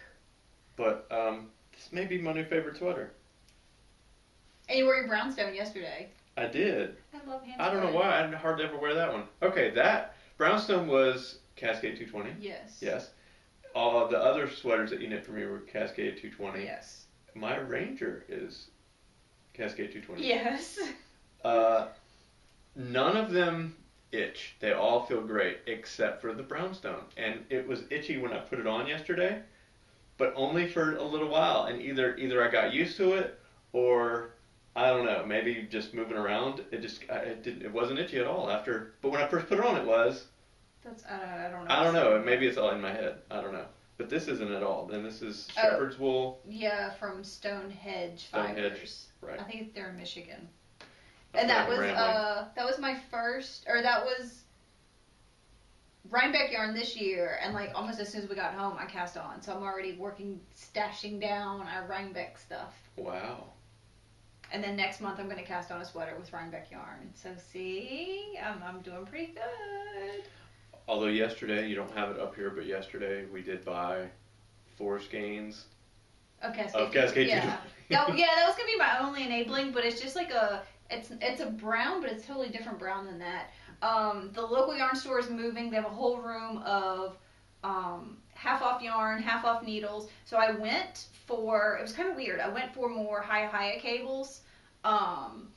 [0.75, 3.13] But um, this may be my new favorite sweater.
[4.67, 6.09] And you wore your brownstone yesterday.
[6.37, 6.97] I did.
[7.13, 7.61] I love hand.
[7.61, 8.23] I don't know why.
[8.23, 9.23] I hardly ever wear that one.
[9.41, 12.35] Okay, that brownstone was Cascade 220.
[12.41, 12.77] Yes.
[12.81, 13.11] Yes.
[13.73, 16.63] All of the other sweaters that you knit for me were Cascade 220.
[16.63, 17.05] Yes.
[17.35, 18.67] My Ranger is
[19.53, 20.27] Cascade 220.
[20.27, 20.79] Yes.
[21.43, 21.87] Uh,
[22.75, 23.75] none of them
[24.11, 24.55] itch.
[24.59, 27.03] They all feel great except for the brownstone.
[27.17, 29.41] And it was itchy when I put it on yesterday,
[30.17, 31.65] but only for a little while.
[31.65, 33.39] And either either I got used to it
[33.73, 34.31] or
[34.75, 35.23] I don't know.
[35.25, 37.61] Maybe just moving around, it just I- it didn't.
[37.63, 38.93] It wasn't itchy at all after.
[39.01, 40.25] But when I first put it on, it was.
[40.83, 41.75] That's I don't, I don't know.
[41.75, 42.23] I don't know.
[42.23, 43.19] Maybe it's all in my head.
[43.31, 43.65] I don't know.
[43.97, 44.91] But this isn't at all.
[44.91, 45.61] And this is Oh.
[45.61, 46.41] shepherd's wool.
[46.47, 49.07] Yeah, from Stonehenge Stonehenge, Fibers.
[49.21, 49.39] right.
[49.39, 50.47] I think they're in Michigan.
[51.33, 51.97] And that was rambling.
[51.99, 54.41] uh that was my first or that was
[56.09, 59.17] Rhinebeck yarn this year and like almost as soon as we got home I cast
[59.17, 59.41] on.
[59.41, 62.73] So I'm already working stashing down our Rhinebeck stuff.
[62.97, 63.45] wow.
[64.51, 67.11] And then next month I'm gonna cast on a sweater with Rhinebeck yarn.
[67.13, 70.23] So see, I'm I'm doing pretty good.
[70.87, 74.07] Although yesterday, you don't have it up here, but yesterday we did buy
[74.77, 75.65] four skeins
[76.41, 76.81] Of Cascade.
[76.81, 77.41] of Cascade yeah.
[77.41, 77.59] 220.
[77.89, 81.11] that, yeah, that was gonna be my only enabling, but it's just like a It's
[81.21, 83.51] it's a brown, but it's totally different brown than that.
[83.81, 85.69] Um, the local yarn store is moving.
[85.69, 87.17] They have a whole room of
[87.63, 90.09] um, half off yarn, half off needles.
[90.25, 92.39] So I went for it was kind of weird.
[92.39, 94.41] I went for more Hiya cables.
[94.83, 95.49] Um,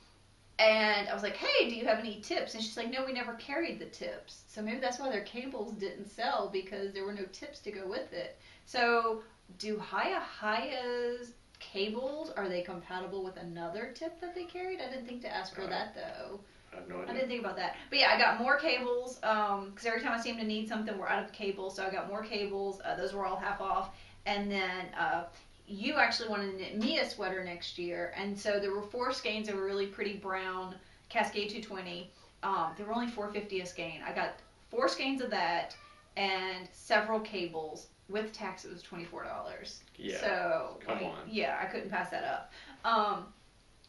[0.57, 3.13] and I was like, "Hey, do you have any tips?" And she's like, "No, we
[3.13, 4.43] never carried the tips.
[4.47, 7.87] So maybe that's why their cables didn't sell because there were no tips to go
[7.87, 9.23] with it." So,
[9.57, 14.81] do HiyaHiya's cables are they compatible with another tip that they carried?
[14.81, 16.39] I didn't think to ask her that though.
[16.73, 17.75] I have no I didn't think about that.
[17.89, 21.07] But yeah, I got more cables because every time I seem to need something, we're
[21.07, 21.75] out of cables.
[21.75, 22.79] So I got more cables.
[22.83, 23.95] Uh, those were all half off.
[24.25, 25.23] And then uh,
[25.67, 28.13] you actually wanted to knit me a sweater next year.
[28.17, 30.75] And so there were four skeins of a really pretty brown,
[31.09, 32.11] Cascade 220.
[32.43, 34.01] Um, they were only 450 a skein.
[34.05, 34.35] I got
[34.69, 35.75] four skeins of that
[36.17, 37.87] and several cables.
[38.09, 39.79] With tax, it was $24.
[39.97, 40.19] Yeah.
[40.19, 41.17] So Come like, on.
[41.29, 42.51] Yeah, I couldn't pass that up.
[42.83, 43.25] Um,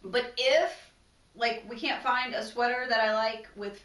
[0.05, 0.90] but if
[1.35, 3.81] like we can't find a sweater that I like with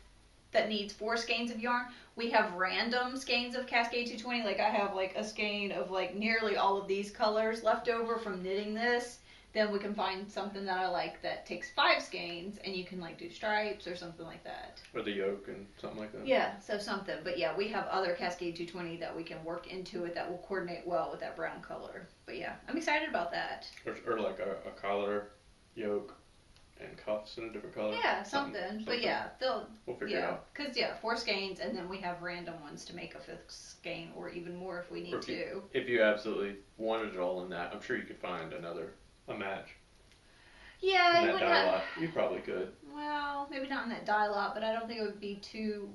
[0.51, 1.85] that needs four skeins of yarn,
[2.15, 4.43] we have random skeins of Cascade 220.
[4.43, 8.17] Like I have like a skein of like nearly all of these colors left over
[8.17, 9.19] from knitting this.
[9.53, 12.99] Then we can find something that I like that takes five skeins, and you can
[12.99, 14.81] like do stripes or something like that.
[14.93, 16.27] Or the yoke and something like that.
[16.27, 17.15] Yeah, so something.
[17.23, 20.39] But yeah, we have other Cascade 220 that we can work into it that will
[20.39, 22.05] coordinate well with that brown color.
[22.25, 23.65] But yeah, I'm excited about that.
[23.85, 25.29] Or, or like a, a collar,
[25.73, 26.13] yoke,
[26.81, 27.95] and cuffs in a different color.
[27.95, 28.83] Yeah, something.
[28.85, 30.45] But yeah, they'll We'll figure it out.
[30.53, 34.09] because yeah, four skeins, and then we have random ones to make a fifth skein,
[34.15, 35.61] or even more if we need Or if to.
[35.73, 38.91] If you absolutely wanted it all in that, I'm sure you could find another
[39.27, 39.69] a match
[40.81, 41.83] Yeah, in you that dye lot.
[41.99, 42.71] You probably could.
[42.93, 45.89] Well, maybe not in that dye lot, but I don't think it would be too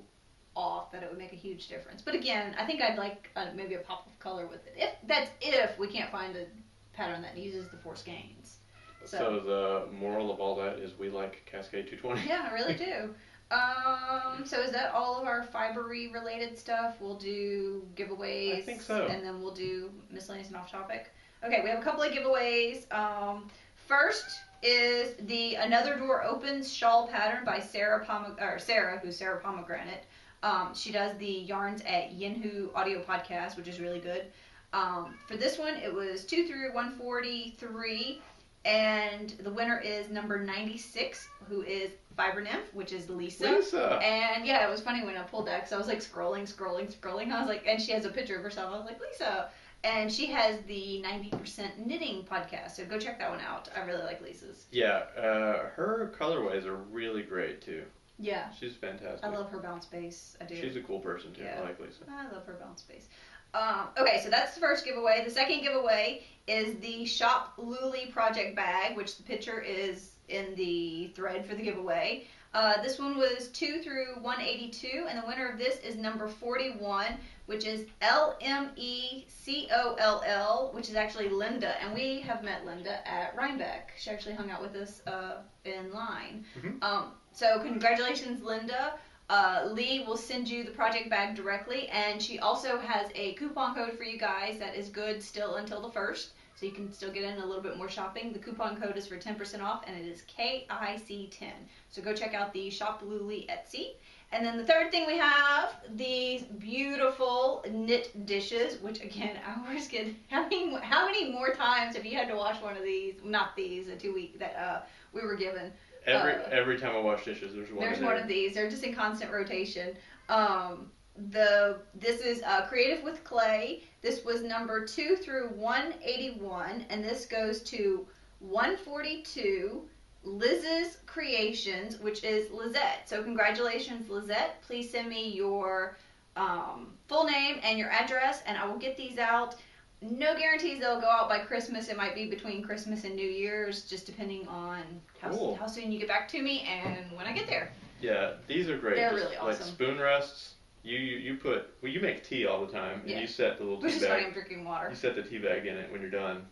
[0.57, 2.03] off that it would make a huge difference.
[2.03, 4.75] But again, I think I'd like uh, maybe a pop of color with it.
[4.77, 6.47] If that's if we can't find a
[6.93, 8.57] pattern that uses the four skeins.
[9.05, 12.29] So, So- the moral of all that is we like Cascade 220.
[12.29, 13.15] Yeah, I really do.
[13.53, 16.97] Um, so is that all of our fibery related stuff?
[17.01, 18.59] We'll do giveaways.
[18.59, 19.07] I think so.
[19.07, 21.11] And then we'll do miscellaneous and off topic.
[21.45, 22.91] Okay, we have a couple of giveaways.
[22.95, 23.49] Um,
[23.89, 24.27] first
[24.63, 30.05] is the Another Door Opens shawl pattern by Sarah Pom- or Sarah, who's Sarah Pomegranate.
[30.45, 34.27] Um, she does the yarns at Yinzburgh Audio Podcast, which is really good.
[34.73, 38.23] Um, for this one, it was 2 through 143,
[38.65, 43.51] and the winner is number 96, who is Fiber Nymph, which is Lisa.
[43.51, 43.99] Lisa.
[44.03, 46.95] And yeah, it was funny when I pulled that because I was like scrolling, scrolling,
[46.95, 47.33] scrolling.
[47.33, 48.73] I was like, and she has a picture of herself.
[48.75, 49.49] I was like, Lisa.
[49.83, 52.73] And she has the 90% knitting podcast.
[52.73, 53.71] So go check that one out.
[53.75, 54.67] I really like Lisa's.
[54.71, 57.85] Yeah, uh, her colorways are really great too.
[58.19, 58.51] Yeah.
[58.53, 59.25] She's fantastic.
[59.25, 60.37] I love her bounce base.
[60.41, 60.55] I do.
[60.55, 61.45] She's a cool person too.
[61.45, 61.61] Yeah.
[61.61, 62.03] I like Lisa.
[62.11, 63.09] I love her bounce base.
[63.55, 65.23] Um, okay, so that's the first giveaway.
[65.25, 71.09] The second giveaway is the Shop Luli project bag, which the picture is in the
[71.15, 72.25] thread for the giveaway.
[72.53, 77.07] Uh, this one was 2 through 182, and the winner of this is number 41,
[77.47, 81.81] which is L M E C O L L, which is actually Linda.
[81.81, 83.93] And we have met Linda at Rhinebeck.
[83.97, 86.45] She actually hung out with us uh, in line.
[86.61, 86.83] Mhm.
[86.83, 88.95] Um, so, congratulations, Linda.
[89.31, 93.77] Uh, Lee will send you the project bag directly, and she also has a coupon
[93.77, 97.13] code for you guys that is good still until the first, so you can still
[97.13, 98.33] get in a little bit more shopping.
[98.33, 101.53] The coupon code is for 10% off, and it is KIC10.
[101.91, 103.93] So go check out the Shop Luli Etsy.
[104.33, 110.09] And then the third thing we have these beautiful knit dishes, which again always get.
[110.29, 113.15] How many how many more times have you had to wash one of these?
[113.25, 114.81] Not these, the two week that uh,
[115.13, 115.73] we were given.
[116.11, 117.85] Every Uh, every time I wash dishes, there's one.
[117.85, 118.55] There's one of these.
[118.55, 119.97] They're just in constant rotation.
[120.29, 120.91] Um,
[121.31, 123.83] the this is uh, creative with clay.
[124.03, 128.07] This was number two through 181, and this goes to
[128.41, 129.89] 142.
[130.23, 133.09] Liz's Creations, which is Lizette.
[133.09, 134.63] So congratulations, Lizette.
[134.63, 135.97] Please send me your
[136.37, 139.57] um, full name and your address, and I will get these out.
[140.03, 141.89] No guarantees they'll go out by Christmas.
[141.89, 144.83] It might be between Christmas and New Year's, just depending on
[145.21, 145.57] how, Cool.
[145.57, 147.71] how soon you get back to me and when I get there.
[148.01, 148.97] Yeah, these are great.
[148.97, 150.55] They're Just really Like spoon rests.
[150.83, 153.21] You, you you put well you make tea all the time and Yeah.
[153.21, 154.27] you set the little Which tea is why bag.
[154.29, 154.89] I'm drinking water.
[154.89, 156.47] You set the tea bag in it when you're done,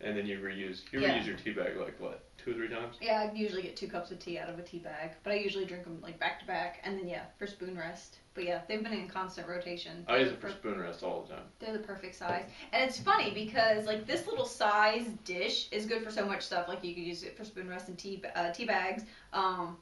[0.00, 0.82] and then you reuse.
[0.92, 1.18] You Yeah.
[1.18, 2.96] reuse your tea bag like what two or three times.
[3.00, 5.36] Yeah, I usually get two cups of tea out of a tea bag, but I
[5.36, 8.18] usually drink them like back to back, and then yeah, for spoon rest.
[8.38, 10.04] But yeah, they've been in constant rotation.
[10.06, 11.42] I use it for spoon rest all the time.
[11.58, 12.44] They're the perfect size.
[12.72, 16.68] And it's funny because like this little size dish is good for so much stuff.
[16.68, 19.76] Like you could use it for spoon rest and tea uh, tea bags, um,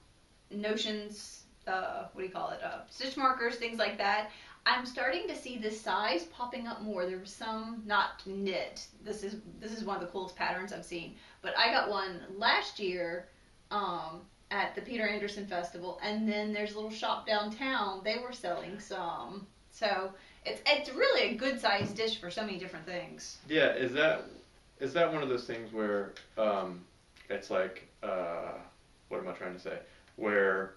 [0.50, 2.60] notions, uh, what do you call it?
[2.64, 4.30] Uh, stitch markers, things like that.
[4.64, 7.04] I'm starting to see this size popping up more.
[7.04, 8.86] There was some not knit.
[9.04, 11.14] This is this is one of the coolest patterns I've seen.
[11.42, 13.28] But I got one last year
[13.70, 18.00] um, at the Peter Anderson Festival, and then there's a little shop downtown.
[18.04, 20.12] They were selling some, so
[20.44, 23.38] it's it's really a good sized dish for so many different things.
[23.48, 24.24] Yeah, is that
[24.80, 26.80] is that one of those things where um,
[27.28, 28.52] it's like uh,
[29.08, 29.78] what am I trying to say?
[30.16, 30.74] Where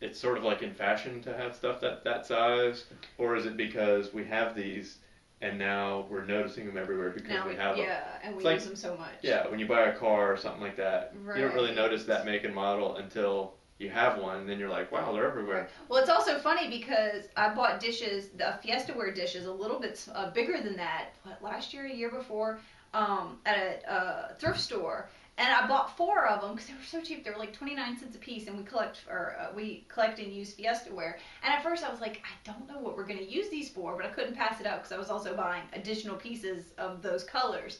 [0.00, 2.84] it's sort of like in fashion to have stuff that that size,
[3.18, 4.98] or is it because we have these
[5.42, 7.84] and now we're noticing them everywhere because now we, we, have them?
[7.86, 9.14] yeah, and we It's like- use them so much.
[9.22, 12.24] Yeah, when you buy a car or something like that, you don't really notice that
[12.24, 15.68] make and model until you have one, and then you're like, wow, they're everywhere.
[15.88, 20.30] Well, it's also funny because I bought dishes, the Fiestaware dishes, a little bit uh,
[20.30, 21.08] bigger than that.
[21.24, 22.58] What, last year, a year before,
[22.94, 26.80] um, at a uh, thrift store, and I bought four of them because they were
[26.82, 27.24] so cheap.
[27.24, 30.18] They were like twenty nine cents a piece, and we collect or uh, we collect
[30.18, 31.14] and use Fiestaware.
[31.42, 33.96] And at first, I was like, I don't know what we're gonna use these for,
[33.96, 37.24] but I couldn't pass it up because I was also buying additional pieces of those
[37.24, 37.78] colors.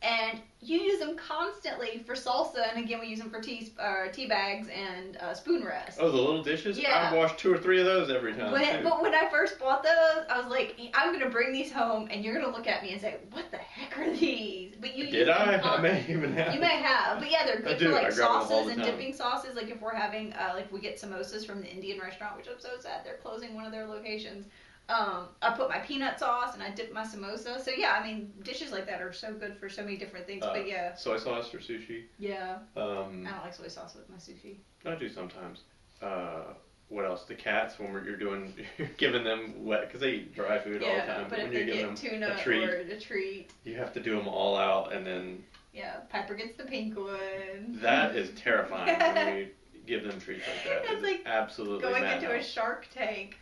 [0.00, 4.06] And you use them constantly for salsa, and again, we use them for tea uh,
[4.12, 5.98] tea bags and uh, spoon rest.
[6.00, 6.78] Oh, the little dishes?
[6.78, 7.10] Yeah.
[7.12, 8.52] I wash two or three of those every time.
[8.52, 12.08] When, but when I first bought those, I was like, I'm gonna bring these home,
[12.12, 15.10] and you're gonna look at me and say, "What the heck are these?" But you
[15.10, 15.58] Did I?
[15.58, 16.54] I may even have.
[16.54, 19.12] You may have, but yeah, they're good for like grab them all sauces and dipping
[19.12, 19.56] sauces.
[19.56, 22.60] Like if we're having, uh, like we get samosas from the Indian restaurant, which I'm
[22.60, 24.46] so sad they're closing one of their locations.
[24.88, 27.62] Um, I put my peanut sauce and I dip my samosa.
[27.62, 30.42] So yeah, I mean, dishes like that are so good for so many different things.
[30.44, 32.04] Uh, but yeah, Soy sauce for sushi.
[32.18, 34.56] yeah, Um, I don't like soy sauce with my sushi.
[34.86, 35.60] I do sometimes.
[36.00, 36.54] Uh,
[36.88, 37.24] what else?
[37.24, 40.82] The cats when we're, you're doing, you're giving them wet because they eat dry food
[40.82, 41.26] all the Yeah, time.
[41.28, 43.76] but if when they you're giving get them tuna a treat, or a treat, you
[43.76, 47.78] have to do them all out, and then yeah, Piper gets the pink one.
[47.82, 49.48] that is terrifying when we
[49.86, 50.82] give them treats like that.
[50.84, 52.42] It's It's like absolutely going into a.
[52.42, 53.36] Shark Tank.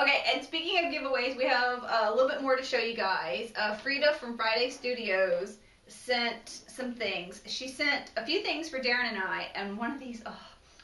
[0.00, 2.94] Okay, and speaking of giveaways, we have uh, a little bit more to show you
[2.94, 3.50] guys.
[3.56, 5.56] Uh, Frida from Friday Studios
[5.88, 7.40] sent some things.
[7.46, 10.38] She sent a few things for Darren and I, and one of these, oh,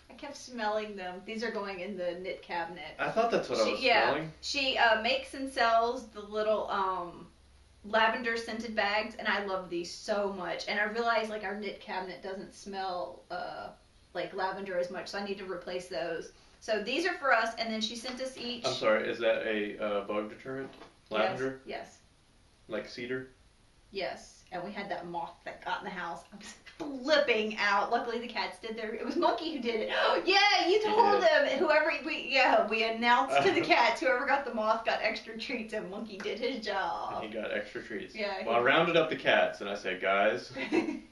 [0.08, 1.20] I kept smelling them.
[1.26, 2.94] These are going in the knit cabinet.
[2.98, 4.06] I thought that's what I She- was yeah.
[4.12, 4.32] smelling.
[4.40, 7.26] She uh, makes and sells the little um,
[7.84, 10.68] lavender scented bags, and I love these so much.
[10.68, 13.68] And I realized like our knit cabinet doesn't smell uh,
[14.14, 16.32] like lavender as much, so I need to replace those.
[16.62, 18.64] So these are for us, and then she sent us each.
[18.64, 19.08] I'm sorry.
[19.08, 20.70] Is that a uh, bug deterrent?
[21.10, 21.98] Lavender, Yes,
[22.68, 23.30] like cedar.
[23.90, 24.38] yes, yes.
[24.52, 26.20] And we had that moth that got in the house.
[26.32, 26.54] I was
[27.02, 27.90] flipping out.
[27.90, 28.94] Luckily, the cats did their.
[28.94, 29.90] It was Monkey who did it.
[29.92, 31.58] Oh, yeah, you told them.
[31.58, 35.74] Whoever we yeah we announced to the cats whoever got the moth got extra treats,
[35.74, 37.24] and Monkey did his job.
[37.24, 38.14] And he got extra treats.
[38.14, 40.52] Yeah, Well, I rounded up the cats and I said, guys,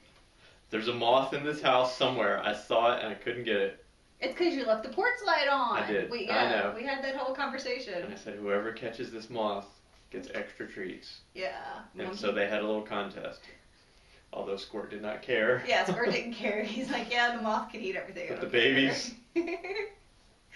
[0.69, 2.41] there's a moth in this house somewhere.
[2.41, 3.80] I saw it and I couldn't get it.
[4.21, 5.77] It's because you left the porch light on.
[5.79, 6.11] I did.
[6.11, 6.73] We, I know.
[6.75, 8.05] We had that whole And conversation.
[8.11, 9.65] I said, whoever catches this moth
[10.11, 11.21] gets extra treats.
[11.33, 11.55] Yeah.
[11.97, 13.41] And Monkey- so they had a little contest.
[14.33, 15.63] Although Squirt did not care.
[15.67, 16.63] Yeah, Squirt didn't care.
[16.63, 18.27] He's like, yeah, the moth can eat everything.
[18.29, 19.13] But the babies-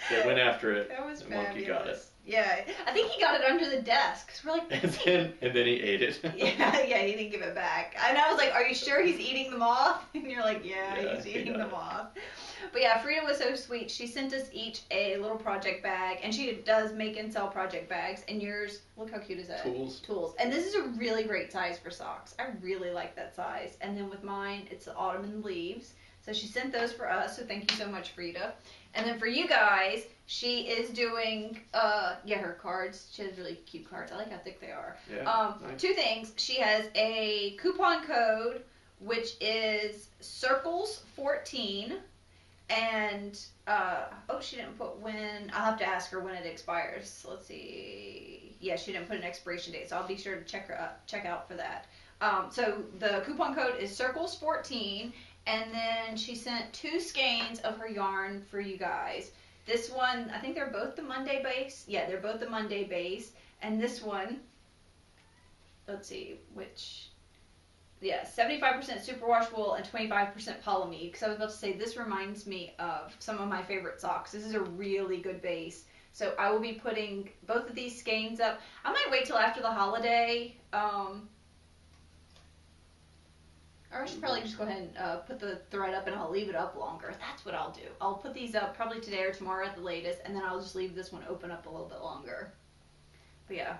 [0.10, 0.90] They went after it.
[0.90, 1.48] that was The fabulous.
[1.54, 2.06] monkey got it.
[2.28, 4.28] Yeah, I think he got it under the desk.
[4.28, 6.20] Cause we're like, And then, and then he ate it.
[6.36, 7.96] yeah, yeah, he didn't give it back.
[8.06, 11.00] And I was like, "Are you sure he's eating the moth?" And you're like, "Yeah,
[11.02, 11.72] Yeah, he's eating got the it.
[12.62, 13.90] Moth." But yeah, Frida was so sweet.
[13.90, 17.90] She sent us each a little project bag, and she does make and sell project
[17.90, 18.24] bags.
[18.28, 19.64] And yours, look how cute is that?
[19.64, 20.00] Tools.
[20.00, 20.36] Tools.
[20.40, 22.36] And this is a really great size for socks.
[22.40, 23.78] I really like that size.
[23.82, 25.94] And then with mine, it's the autumn and leaves.
[26.26, 27.38] So she sent those for us.
[27.38, 28.54] So thank you so much, Frida.
[28.96, 33.10] And then for you guys, she is doing uh yeah her cards.
[33.14, 34.12] She has really cute cards.
[34.12, 34.98] I like how thick they are.
[35.14, 35.30] Yeah.
[35.30, 35.80] Um, nice.
[35.80, 36.34] two things.
[36.38, 38.64] She has a coupon code
[39.00, 41.98] which is circles fourteen,
[42.70, 45.52] and uh, oh she didn't put when.
[45.54, 47.26] I'll have to ask her when it expires.
[47.28, 48.56] Let's see.
[48.60, 51.06] Yeah, she didn't put an expiration date, so I'll be sure to check her up,
[51.08, 51.86] check out for that.
[52.22, 55.14] Um, so the coupon code is circles fourteen,
[55.46, 59.32] and then she sent two skeins of her yarn for you guys.
[59.66, 61.86] This one, I think they're both the Monday base.
[61.88, 63.32] Yeah, they're both the Monday base.
[63.62, 64.42] And this one,
[65.88, 67.10] let's see, which,
[68.02, 71.12] yeah, 75% superwash wool and 25% polyamide.
[71.12, 74.32] Because I was about to say, this reminds me of some of my favorite socks.
[74.32, 75.86] This is a really good base.
[76.12, 78.60] So I will be putting both of these skeins up.
[78.84, 80.56] I might wait till after the holiday.
[80.72, 81.28] Um,
[83.92, 86.30] or I should probably just go ahead and uh, put the thread up and I'll
[86.30, 87.14] leave it up longer.
[87.20, 87.88] That's what I'll do.
[88.02, 90.76] I'll put these up probably today or tomorrow at the latest, and then I'll just
[90.76, 92.52] leave this one open up a little bit longer.
[93.48, 93.78] But yeah,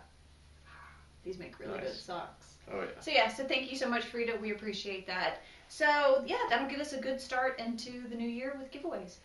[1.24, 2.55] these make really good socks.
[2.72, 3.00] Oh yeah.
[3.00, 4.38] So yeah, so thank you so much, Frida.
[4.42, 5.42] We appreciate that.
[5.68, 9.18] So yeah, that'll give us a good start into the new year with giveaways.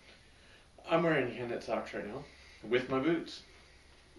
[0.88, 2.24] I'm wearing hand knit socks right now
[2.68, 3.42] with my boots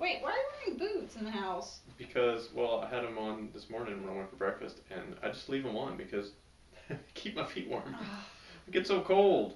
[0.01, 1.81] Wait, why are you wearing boots in the house?
[1.97, 5.27] because well I had them on this morning when I went for breakfast and I
[5.29, 6.31] just leave them on because
[7.13, 7.95] keep my feet warm.
[7.95, 8.25] Ah.
[8.67, 9.53] It gets so cold.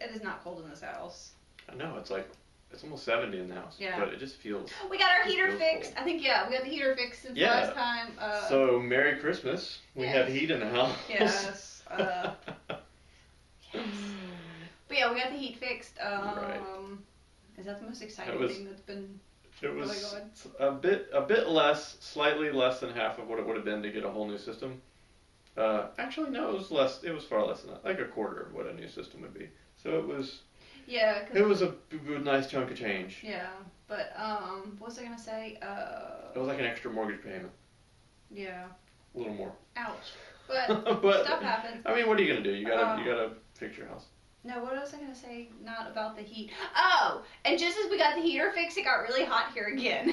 [0.00, 1.32] it is not cold in this house.
[1.68, 2.28] I know it's like
[2.74, 3.98] it's almost 70 in the house, Yeah.
[4.00, 4.68] but it just feels.
[4.90, 5.94] We got our heater fixed.
[5.94, 6.02] cold.
[6.02, 7.50] I think yeah, we got the heater fixed since Yeah.
[7.54, 8.12] last time.
[8.18, 9.78] Uh, so Merry Christmas.
[9.94, 10.14] We yes.
[10.16, 10.96] have heat in the house.
[11.08, 11.82] yes.
[11.88, 12.32] Uh,
[13.72, 13.84] yes.
[14.88, 15.98] But yeah, we got the heat fixed.
[16.00, 16.60] Um, Right.
[17.56, 19.20] Is that the most exciting was- thing that's been?
[19.62, 20.16] It Oh my was
[20.58, 20.68] God.
[20.68, 23.82] a bit a bit less, slightly less than half of what it would have been
[23.82, 24.82] to get a whole new system.
[25.56, 27.04] Uh, actually, no, it was less.
[27.04, 29.32] It was far less than that, like a quarter of what a new system would
[29.32, 29.48] be.
[29.76, 30.40] So it was
[30.86, 31.24] Yeah.
[31.32, 31.74] it was a
[32.22, 33.18] nice chunk of change.
[33.22, 33.48] Yeah,
[33.88, 35.58] but um, what was I gonna say?
[35.62, 37.50] Uh, It was like an extra mortgage payment,
[38.30, 38.64] yeah.
[39.14, 39.52] a little more.
[39.76, 40.12] Ouch.
[40.48, 41.82] But but stuff happens.
[41.86, 42.54] I mean, what are you gonna do?
[42.54, 44.06] You gotta you Um, gotta fix your house.
[44.44, 45.48] No, what was I gonna say?
[45.64, 46.50] Not about the heat.
[46.76, 50.06] Oh, and just as we got the heater fixed, it got really hot here again.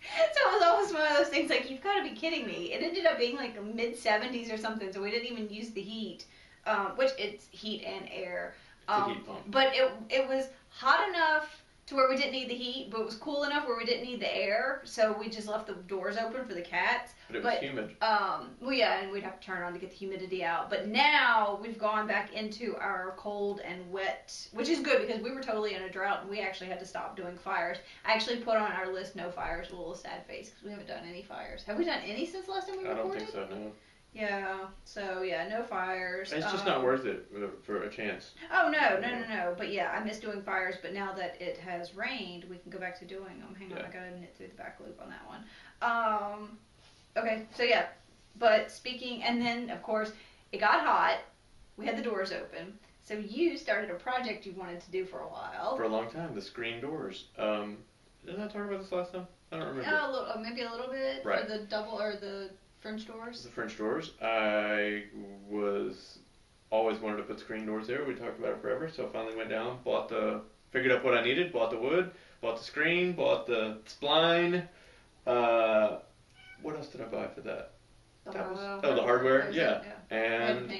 [0.00, 2.72] so it was almost one of those things like you've got to be kidding me.
[2.72, 5.80] It ended up being like mid 70s or something, so we didn't even use the
[5.80, 6.24] heat,
[6.66, 8.54] um, which it's heat and air.
[8.88, 13.00] Um, but it it was hot enough to where we didn't need the heat, but
[13.00, 14.80] it was cool enough where we didn't need the air.
[14.84, 17.12] So we just left the doors open for the cats.
[17.28, 17.96] But it was but- humid.
[18.00, 20.70] Um, well, yeah, and we'd have to turn on to get the humidity out.
[20.70, 25.32] But now we've gone back into our cold and wet, which is good because we
[25.32, 27.76] were totally in a drought and we actually had to stop doing fires.
[28.06, 30.88] I actually put on our list no fires, a little sad face because we haven't
[30.88, 31.64] done any fires.
[31.64, 32.92] Have we done any since last time we were?
[32.92, 33.46] I don't think so.
[33.50, 33.72] No,
[34.14, 34.66] Yeah.
[34.84, 36.32] So yeah, no fires.
[36.32, 37.26] it's just Um, not worth it
[37.64, 38.32] for- a chance.
[38.52, 39.54] Oh no, no, no, no.
[39.58, 40.76] But yeah, I miss doing fires.
[40.80, 43.54] But now that it has rained, we can go back to doing them.
[43.58, 45.44] Hang on, I gotta knit through the back loop on that one.
[45.82, 46.58] Um,
[47.16, 47.86] okay, so yeah.
[48.36, 50.12] But speaking, and then of course
[50.52, 51.18] it got hot.
[51.76, 52.78] We had the doors open.
[53.02, 55.76] So you started a project you wanted to do for a while.
[55.76, 57.26] For a long time, the screen doors.
[57.36, 57.78] Um,
[58.24, 59.26] didn't I talk about this last time?
[59.52, 59.82] I don't remember.
[59.90, 61.40] Yeah, a little, maybe a little bit Right.
[61.44, 62.50] for the double or the
[62.84, 63.42] French doors.
[63.42, 64.10] The French doors.
[64.20, 65.04] I
[65.48, 66.18] was
[66.68, 68.04] always wanted to put screen doors there.
[68.04, 71.16] We talked about it forever, so I finally went down, bought the, figured out what
[71.16, 72.10] I needed, bought the wood,
[72.42, 74.68] bought the screen, bought the spline.
[75.26, 75.96] Uh,
[76.60, 77.72] what else did I buy for that?
[78.30, 79.80] That was- oh, the hardware, yeah.
[79.80, 79.82] it?
[80.10, 80.70] We had to And.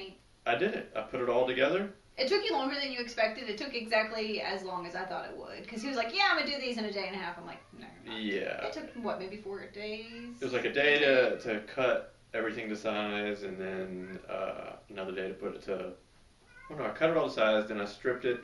[0.45, 0.91] I did it.
[0.95, 1.89] I put it all together.
[2.17, 3.49] It took you longer than you expected.
[3.49, 5.63] It took exactly as long as I thought it would.
[5.63, 7.37] Because he was like, "Yeah, I'm gonna do these in a day and a half."
[7.37, 7.87] I'm like, "No.
[8.13, 8.65] Yeah.
[8.65, 10.05] It took what, maybe four days?
[10.39, 15.11] It was like a day to, to cut everything to size, and then uh, another
[15.11, 15.91] day to put it to.
[16.69, 18.43] No, I cut it all to size, then I stripped it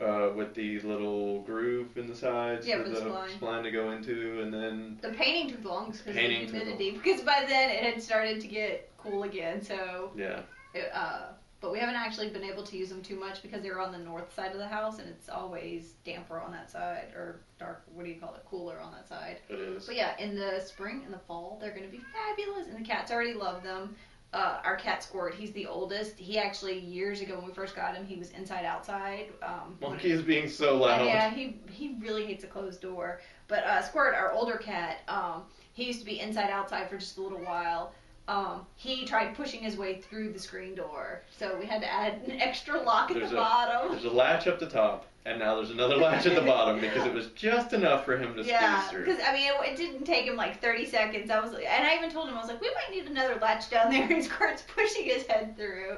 [0.00, 3.38] uh, with the little groove in the sides Yeah, for for the the spline.
[3.38, 6.90] spline to go into, and then The painting took long because the Painting took humidity.
[6.90, 9.62] Because by then it had started to get cool again.
[9.62, 10.40] So, yeah,
[10.74, 11.28] it, uh,
[11.62, 13.98] but we haven't actually been able to use them too much because they're on the
[13.98, 17.84] north side of the house and it's always damper on that side or dark.
[17.94, 18.42] What do you call it?
[18.44, 19.38] Cooler on that side.
[19.48, 19.86] it is.
[19.86, 22.86] But yeah, in the spring and the fall, they're going to be fabulous, and the
[22.86, 23.94] cats already love them.
[24.32, 26.18] Uh, our cat Squirt, he's the oldest.
[26.18, 29.26] He actually years ago when we first got him, he was inside outside.
[29.42, 31.04] Um, Monkey is being so loud.
[31.04, 33.20] yeah, he he really hates a closed door.
[33.46, 35.42] But uh, Squirt, our older cat, um,
[35.74, 37.92] he used to be inside outside for just a little while.
[38.28, 42.20] Um, he tried pushing his way through the screen door, so we had to add
[42.28, 43.90] an extra lock at There's the a- bottom.
[43.92, 47.04] There's a latch up the top, and now there's another latch at the bottom because
[47.04, 49.04] it was just enough for him to Yeah, squeeze through.
[49.06, 51.30] because I mean, it, it didn't take him like 30 seconds.
[51.30, 53.68] I was, and I even told him I was like, we might need another latch
[53.70, 54.06] down there.
[54.10, 55.96] And Squirt's pushing his head through,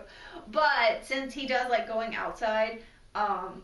[0.50, 2.80] but since he does like going outside,
[3.14, 3.62] um,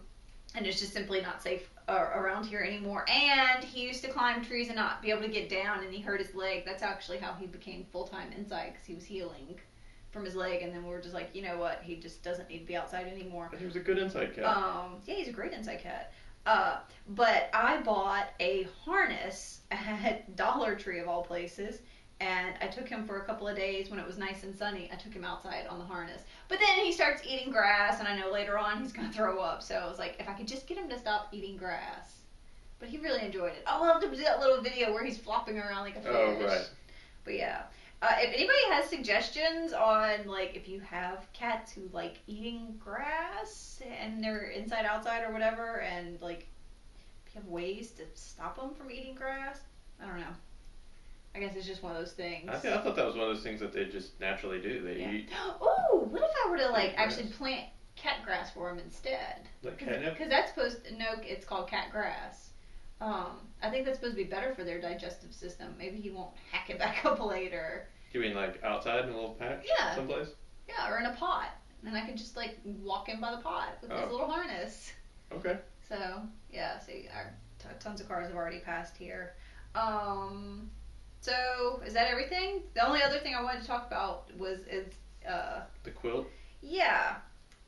[0.55, 3.05] and it's just simply not safe around here anymore.
[3.09, 6.01] And he used to climb trees and not be able to get down, and he
[6.01, 6.65] hurt his leg.
[6.65, 9.59] That's actually how he became full time inside because he was healing
[10.11, 10.63] from his leg.
[10.63, 11.81] And then we were just like, you know what?
[11.83, 13.49] He just doesn't need to be outside anymore.
[13.51, 14.45] But he was a good inside cat.
[14.45, 16.13] Um, yeah, he's a great inside cat.
[16.47, 16.79] Uh,
[17.09, 21.81] but I bought a harness at Dollar Tree of all places,
[22.21, 24.91] and I took him for a couple of days when it was nice and sunny.
[24.93, 26.23] I took him outside on the harness.
[26.49, 29.63] But then he starts eating grass, and I know later on he's gonna throw up.
[29.63, 32.17] So I was like, if I could just get him to stop eating grass.
[32.79, 33.65] But he really enjoyed it.
[33.67, 36.13] Oh, to do that little video where he's flopping around like a fish.
[36.13, 36.71] oh right.
[37.25, 37.63] But yeah.
[38.03, 43.83] Uh, if anybody has suggestions on like if you have cats who like eating grass
[44.01, 46.47] and they're inside outside or whatever and like
[47.27, 49.61] if you have ways to stop them from eating grass,
[50.03, 50.33] I don't know.
[51.35, 52.49] I guess it's just one of those things.
[52.49, 54.83] I, I thought that was one of those things that they just naturally do.
[54.83, 55.11] They Yeah.
[55.13, 55.29] eat
[55.61, 57.13] Oh, what if I were to like Grass.
[57.13, 57.67] actually plant
[57.97, 59.49] cat grass for them instead?
[59.63, 60.15] like catnip.
[60.15, 62.51] Because that's supposed to, no, it's called cat grass.
[63.01, 65.75] Um, I think that's supposed to be better for their digestive system.
[65.79, 67.87] Maybe he won't hack it back up later.
[68.13, 69.65] You mean like outside in a little patch?
[69.79, 69.95] Yeah.
[69.95, 70.29] Someplace?
[70.69, 71.51] Yeah, or in a pot.
[71.87, 74.11] And I could just like walk in by the pot with this Oh.
[74.11, 74.93] little harness.
[75.33, 75.59] Okay.
[75.89, 79.35] So yeah, see, our t- tons of cars have already passed here.
[79.75, 80.69] Um,
[81.21, 82.63] so is that everything?
[82.75, 84.87] The only other thing I wanted to talk about was is
[85.29, 86.27] uh The quilt.
[86.63, 87.17] yeah.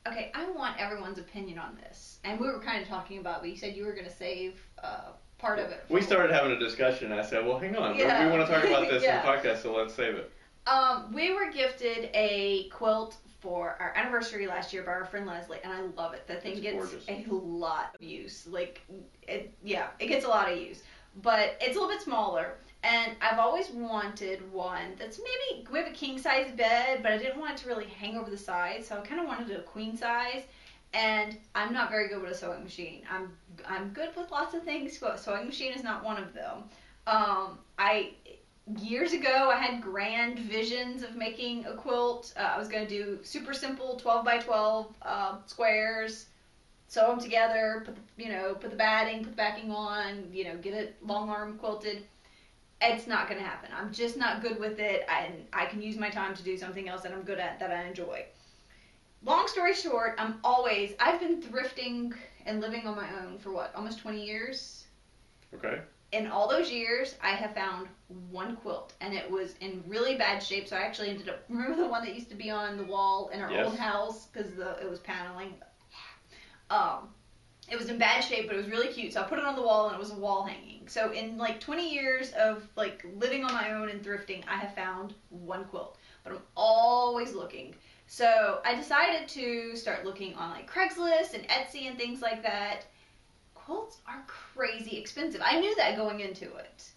[0.07, 2.19] okay, I want everyone's opinion on this.
[2.23, 4.61] And we were kind of talking about, but you said you were going to save
[4.83, 5.85] uh, part of it.
[5.89, 7.11] We started having a discussion.
[7.11, 7.93] I said, well, hang on.
[7.95, 8.25] we- Yeah.
[8.25, 9.19] We want to talk about this Yeah.
[9.19, 10.31] in the podcast, so let's save it.
[10.67, 15.59] Um, we were gifted a quilt for our anniversary last year by our friend Leslie,
[15.63, 16.25] and I love it.
[16.27, 17.05] The thing It's gets gorgeous.
[17.09, 18.47] a lot of use.
[18.47, 18.81] Like,
[19.27, 20.81] it, yeah, it gets a lot of use.
[21.21, 25.87] But it's a little bit smaller, and I've always wanted one that's maybe we have
[25.87, 28.83] a king size bed, but I didn't want it to really hang over the side,
[28.83, 30.43] so I kind of wanted a queen size.
[30.93, 33.01] And I'm not very good with a sewing machine.
[33.09, 33.31] I'm
[33.65, 36.65] I'm good with lots of things, but sewing machine is not one of them.
[37.07, 38.11] Um, I
[38.77, 42.33] years ago I had grand visions of making a quilt.
[42.37, 46.27] Uh, I was going to do super simple 12 by 12 uh, squares,
[46.87, 50.43] sew them together, put the, you know put the batting, put the backing on, you
[50.43, 52.03] know get it long arm quilted.
[52.81, 53.69] It's not going to happen.
[53.73, 56.87] I'm just not good with it, and I can use my time to do something
[56.87, 58.25] else that I'm good at that I enjoy.
[59.21, 62.13] Long story short, I'm always I've been thrifting
[62.45, 64.85] and living on my own for what almost 20 years
[65.53, 65.79] Okay.
[66.11, 67.87] in all those years, I have found
[68.29, 70.67] one quilt, and it was in really bad shape.
[70.67, 73.29] So I actually ended up remember the one that used to be on the wall
[73.33, 73.65] in our Yes.
[73.65, 75.55] old house because the it was paneling.
[76.69, 77.09] Um,
[77.69, 79.13] it was in bad shape, but it was really cute.
[79.13, 80.87] So I put it on the wall, and it was a wall hanging.
[80.87, 84.75] So in like 20 years of like living on my own and thrifting, I have
[84.75, 87.75] found one quilt, but I'm always looking.
[88.07, 92.85] So I decided to start looking on like Craigslist and Etsy and things like that.
[93.55, 95.41] Quilts are crazy expensive.
[95.43, 96.91] I knew that going into it.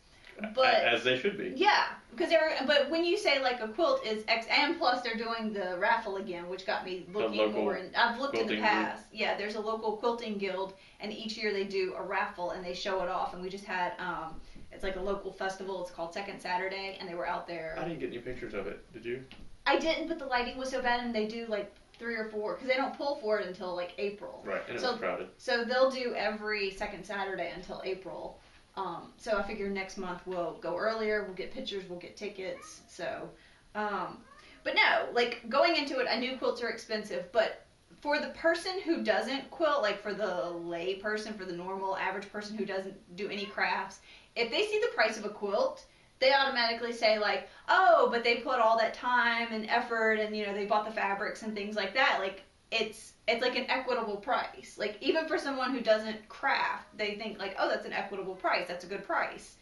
[0.55, 1.53] But as they should be.
[1.57, 5.17] yeah, because they're but when you say like a quilt is X and plus they're
[5.17, 7.75] doing the raffle again, which got me looking more.
[7.75, 8.71] And I've looked in the quilting group.
[8.71, 9.05] past.
[9.13, 12.75] Yeah, there's a local quilting guild, and each year they do a raffle and they
[12.75, 13.35] show it off.
[13.35, 14.41] And we just had um,
[14.73, 15.83] it's like a local festival.
[15.83, 17.77] It's called Second Saturday, and they were out there.
[17.79, 18.91] I didn't get any pictures of it.
[18.93, 19.25] Did you?
[19.67, 22.55] I didn't, but the lighting was so bad, and they do like three or four
[22.55, 24.43] because they don't pull for it until like April.
[24.45, 25.29] Right, and it So- was crowded.
[25.39, 28.39] So they'll do every second Saturday until April.
[28.77, 31.25] Um, so I figure next month we'll go earlier.
[31.25, 31.85] We'll get pictures.
[31.89, 32.83] We'll get tickets.
[32.89, 33.29] So,
[33.75, 34.19] um,
[34.65, 37.67] but no, like going into it, I knew quilts are expensive, but
[38.01, 42.31] for the person who doesn't quilt, like for the lay person, for the normal average
[42.31, 44.01] person who doesn't do any crafts,
[44.35, 45.85] if they see the price of a quilt,
[46.19, 50.47] they automatically say like, oh, but they put all that time and effort, and you
[50.47, 52.19] know they bought the fabrics and things like that.
[52.21, 54.77] Like it's it's like an equitable price.
[54.79, 58.67] Like even for someone who doesn't craft, they think like, oh, that's an equitable price.
[58.69, 59.57] That's a good price.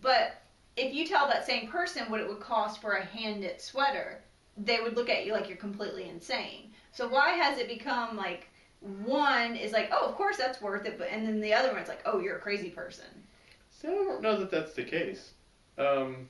[0.00, 0.40] But
[0.76, 4.20] if you tell that same person what it would cost for a hand knit sweater,
[4.56, 6.70] they would look at you like you're completely insane.
[6.92, 8.48] So why has it become like
[8.80, 11.88] one is like, oh, of course that's worth it, but and then the other one's
[11.88, 13.06] like, oh, you're a crazy person.
[13.70, 15.32] So I don't know that that's the case.
[15.78, 16.28] Um,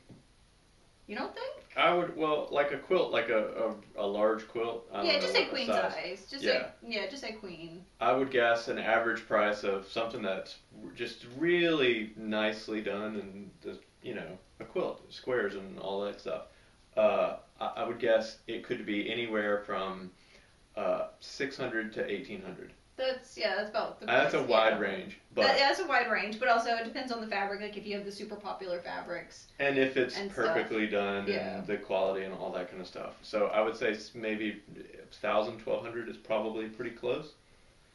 [1.08, 1.64] You don't think?
[1.74, 4.86] I would well like a quilt, like a a, a large quilt.
[4.92, 5.94] I yeah, just say queen size.
[5.94, 6.26] size.
[6.30, 6.50] Just Yeah.
[6.52, 7.84] say yeah, just say queen.
[7.98, 10.56] I would guess an average price of something that's
[10.94, 16.42] just really nicely done and the, you know a quilt, squares and all that stuff.
[16.94, 20.10] Uh, I, I would guess it could be anywhere from
[20.76, 22.72] uh, 600 to 1800.
[22.98, 24.00] That's yeah, that's about.
[24.00, 24.78] The Uh, that's a wide yeah.
[24.80, 27.60] range, but That, yeah, that's a wide range, but also it depends on the fabric.
[27.62, 29.46] Like if you have the super popular fabrics.
[29.60, 30.46] and if it's and stuff.
[30.46, 31.58] perfectly done Yeah.
[31.58, 33.14] and the quality and all that kind of stuff.
[33.22, 37.32] So I would say maybe 1000, 1200 is probably pretty close.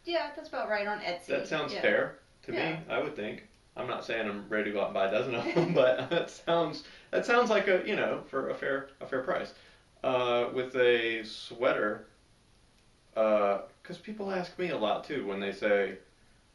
[0.06, 1.28] Yeah, that's about right on Etsy.
[1.28, 1.82] That sounds yeah.
[1.82, 2.72] fair to Yeah.
[2.72, 2.80] me.
[2.90, 3.44] I would think.
[3.76, 6.10] I'm not saying I'm ready to go out and buy a dozen of them, but
[6.10, 9.54] that sounds that sounds like a you know for a fair a fair price.
[10.04, 12.06] Uh, with a sweater,
[13.84, 15.98] because people ask me a lot too when they say,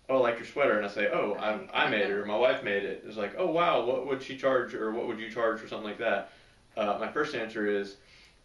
[0.09, 2.63] "Oh, like your sweater," and I say, "Oh, I I made it or my wife
[2.65, 5.63] made it." It's like, "Oh wow, what would she charge or what would you charge
[5.63, 6.31] or something like that?"
[6.77, 7.97] Uh, my first answer is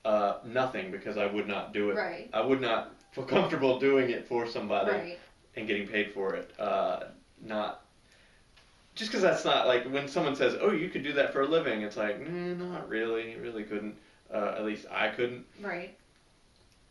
[0.06, 1.96] uh, nothing because I would not do it.
[1.96, 2.30] Right.
[2.34, 5.20] I would not feel comfortable doing it for somebody Right.
[5.56, 6.52] and getting paid for it.
[6.60, 7.06] Uh,
[7.42, 7.86] not
[8.96, 11.48] just because that's not like when someone says, "Oh, you could do that for a
[11.48, 13.98] living." It's like, mm, not really, really couldn't.
[14.34, 15.46] Uh, at least I couldn't.
[15.62, 15.96] Right.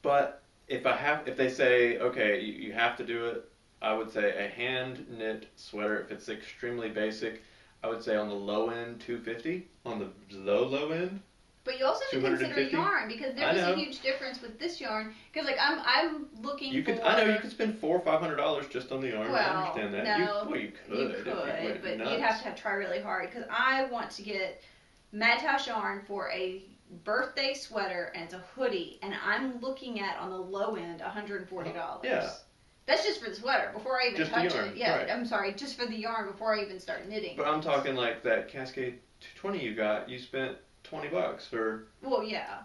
[0.00, 3.48] But if I have, if they say, "Okay, you, you have to do it,"
[3.80, 6.00] I would say a hand knit sweater.
[6.00, 7.42] If it's extremely basic,
[7.82, 9.66] I would say on the low end 250.
[9.84, 10.08] On the
[10.38, 11.20] low low end,
[11.64, 12.76] But you also have to consider 250?
[12.76, 15.12] yarn because I there's a huge difference with this yarn.
[15.32, 16.98] Because like I'm I'm looking you could.
[16.98, 17.04] for.
[17.04, 19.26] I know you could spend four or five hundred dollars just on the yarn.
[19.28, 20.04] I Well, understand that.
[20.04, 20.98] no, you, well, you could.
[20.98, 22.10] You could, went but nuts.
[22.12, 24.62] you'd have to have, try really hard because I want to get
[25.12, 26.62] Madhouse yarn for a
[27.04, 32.04] birthday sweater and it's a hoodie, and I'm looking at on the low end $140.
[32.04, 32.30] Yeah.
[32.86, 34.76] That's just for the sweater before I even Just the touch yarn, it.
[34.76, 35.10] Yeah, right.
[35.10, 37.36] I'm sorry, just for the yarn before I even start knitting.
[37.36, 40.08] But I'm talking like that Cascade 220 you got.
[40.08, 42.58] You spent 20 bucks for well, yeah.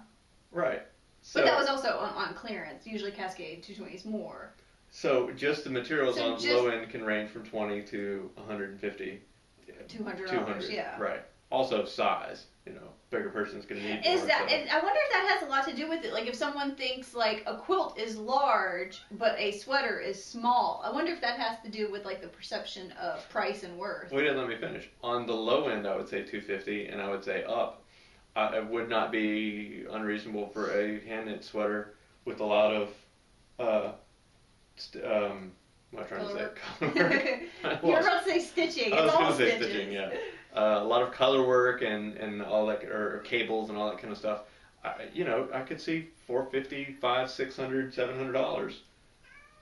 [0.52, 0.82] right.
[1.22, 2.88] So, but that was also on, on clearance.
[2.88, 4.52] Usually Cascade 220 is more.
[4.90, 9.22] so just the materials So on just- low end can range from 20 to 150.
[9.88, 10.46] Two hundred 200.
[10.48, 10.70] dollars.
[10.72, 11.00] Yeah.
[11.00, 11.22] Right.
[11.52, 12.46] Also size.
[12.66, 14.28] You know, bigger person's gonna need Is more.
[14.28, 14.50] that?
[14.50, 16.12] so- I wonder if that has a lot to do with it.
[16.14, 20.82] Like if someone thinks like a quilt is large, but a sweater is small.
[20.86, 24.12] I wonder if that has to do with like the perception of price and worth.
[24.12, 24.90] Wait, let me finish.
[25.04, 27.84] On the low end, I would say 250, and I would say up.
[28.36, 31.96] I, it would not be unreasonable for a hand knit sweater
[32.26, 32.90] with a lot of,
[33.58, 33.92] uh,
[34.76, 35.52] st- um,
[35.92, 37.48] what am I trying Color to say?
[37.84, 38.94] You're about to say stitching.
[38.94, 40.10] I It's was all gonna say stitching, yeah.
[40.58, 44.00] Uh, a lot of color work and, and all that, or cables and all that
[44.00, 44.42] kind of stuff.
[44.84, 48.82] I, you know, I could see 450, 5, 600, 700 dollars.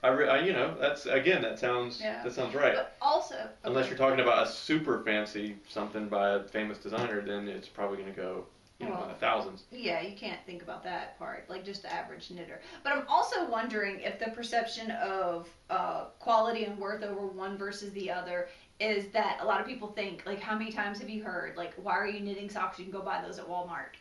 [0.02, 2.22] I, re, I, you know, that's again, that sounds Yeah.
[2.22, 2.74] that sounds right.
[2.74, 7.48] But also, Unless you're talking about a super fancy something by a famous designer, then
[7.48, 8.44] it's probably going to go,
[8.78, 9.64] you know, Well, in the thousands.
[9.72, 12.60] Yeah, you can't think about that part, like just the average knitter.
[12.84, 17.90] But I'm also wondering if the perception of uh, quality and worth over one versus
[17.92, 21.22] the other is that a lot of people think, like, how many times have you
[21.22, 22.78] heard, like, why are you knitting socks?
[22.78, 23.96] You can go buy those at Walmart.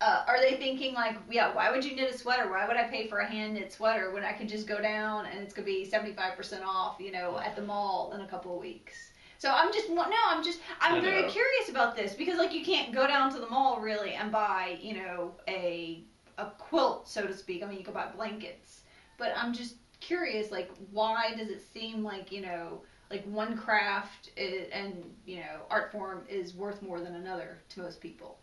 [0.00, 2.50] Uh, are they thinking like, yeah, why would you knit a sweater?
[2.50, 5.26] Why would I pay for a hand knit sweater when I could just go down
[5.26, 8.60] and it's gonna be 75% off, you know, at the mall in a couple of
[8.60, 9.12] weeks?
[9.38, 12.94] So I'm just no, I'm just I'm very curious about this because like you can't
[12.94, 16.02] go down to the mall really and buy you know a
[16.38, 17.62] a quilt so to speak.
[17.62, 18.82] I mean you can buy blankets,
[19.18, 22.82] but I'm just curious like why does it seem like you know
[23.14, 27.80] like one craft i and you know art form is worth more than another to
[27.80, 28.38] most people,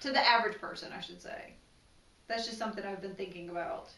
[0.00, 1.54] to the average person I should say.
[2.26, 3.88] That's just something I've been thinking about.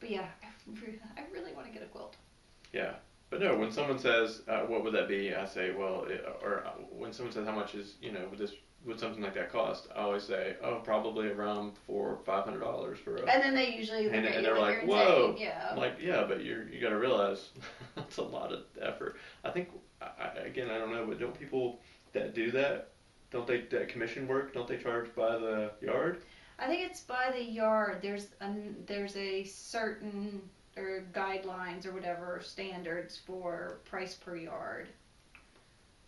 [0.00, 2.16] But yeah, I I really want to get a quilt.
[2.72, 2.94] Yeah.
[3.30, 5.34] But no, when someone says, uh, what would that be?
[5.34, 8.38] I say, well, it, or uh, when someone says, how much is, you know, would
[8.38, 8.52] this,
[8.84, 9.88] would something like that cost?
[9.94, 13.20] I always say, oh, probably around four, five hundred dollars for a.
[13.30, 15.68] And then they usually And- and they're like, "Whoa." Yeah.
[15.70, 17.50] I'm like, yeah, but you're, you got to realize
[17.94, 19.16] that's a lot of effort.
[19.44, 19.70] I think,
[20.00, 21.80] I- again, I don't know, but don't people
[22.12, 22.90] that do that,
[23.30, 26.22] don't they, that commission work, don't they charge by the yard?
[26.58, 27.98] I think it's by the yard.
[28.02, 28.52] There's a
[28.86, 30.42] there's a certain
[30.76, 34.88] or guidelines or whatever standards for price per yard.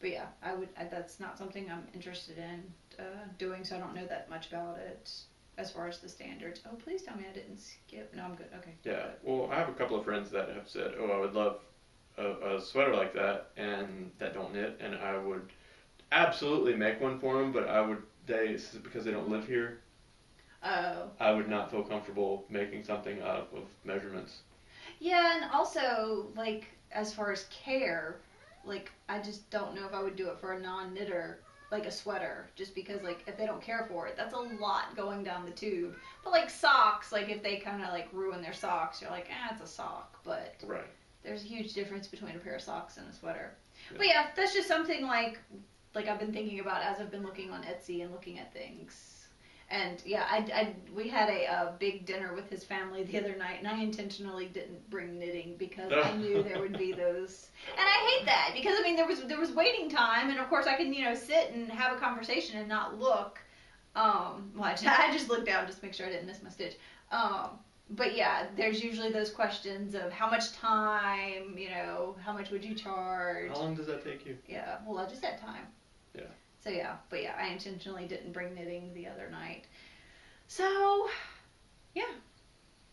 [0.01, 0.69] But yeah, I would.
[0.79, 2.63] I, that's not something I'm interested in
[2.99, 5.11] uh, doing, so I don't know that much about it
[5.57, 6.61] as far as the standards.
[6.67, 8.13] Oh, please tell me I didn't skip.
[8.15, 8.49] No, I'm good.
[8.59, 8.75] Okay.
[8.85, 9.07] Yeah.
[9.23, 11.59] Well, I have a couple of friends that have said, oh, I would love
[12.19, 15.49] a, a sweater like that, and that don't knit, and I would
[16.13, 19.79] absolutely make one for them, but I would, they, because they don't live here,
[20.65, 21.11] Oh.
[21.21, 24.41] I would not feel comfortable making something out of measurements.
[24.99, 28.17] Yeah, and also like as far as care,
[28.67, 31.41] like I just don't know if I would do it for a non-knitter,
[31.71, 34.97] like a sweater, just because like if they don't care for it, that's a lot
[34.97, 35.95] going down the tube.
[36.23, 39.51] But like socks, like if they kind of like ruin their socks, you're like, ah,
[39.53, 40.19] it's a sock.
[40.25, 40.87] But Right.
[41.23, 43.53] there's a huge difference between a pair of socks and a sweater.
[43.91, 43.99] Yeah.
[43.99, 45.39] But yeah, that's just something like
[45.95, 49.14] like I've been thinking about as I've been looking on Etsy and looking at things.
[49.71, 53.35] And yeah, I, I we had a, uh big dinner with his family the other
[53.37, 57.49] night, and I intentionally didn't bring knitting because I knew there would be those.
[57.77, 60.49] And I hate that because I mean there was there was waiting time, and of
[60.49, 63.41] course I can you know sit and have a conversation and not look.
[63.97, 66.43] Um, well, I just, I just looked down just to make sure I didn't miss
[66.43, 66.77] my stitch.
[67.12, 67.51] Um,
[67.91, 72.65] but yeah, there's usually those questions of how much time, you know, how much would
[72.65, 73.51] you charge?
[73.51, 74.37] How long does that take you?
[74.49, 75.67] Yeah, well, I just had time.
[76.65, 79.67] So yeah, but yeah, I intentionally didn't bring knitting the other night.
[80.49, 81.09] So,
[81.95, 82.05] yeah,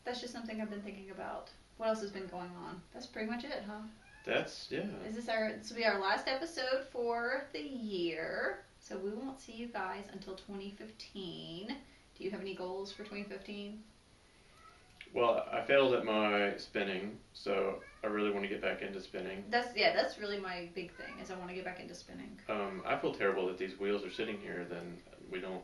[0.04, 1.50] that's just something I've been thinking about.
[1.78, 2.82] What else has been going on?
[2.94, 3.82] That's pretty much it, huh?
[4.26, 4.84] That's, yeah.
[5.08, 5.54] Is this our?
[5.58, 8.60] This will be our last episode for the year.
[8.80, 11.68] So we won't see you guys until 2015.
[12.18, 13.80] Do you have any goals for 2015?
[15.14, 19.44] Well, I failed at my spinning, so I really want to get back into spinning.
[19.50, 21.14] That's yeah, that's really my big thing.
[21.22, 22.40] Is I want to get back into spinning.
[22.50, 24.66] Um, I feel terrible that these wheels are sitting here.
[24.70, 24.98] Then
[25.32, 25.62] we don't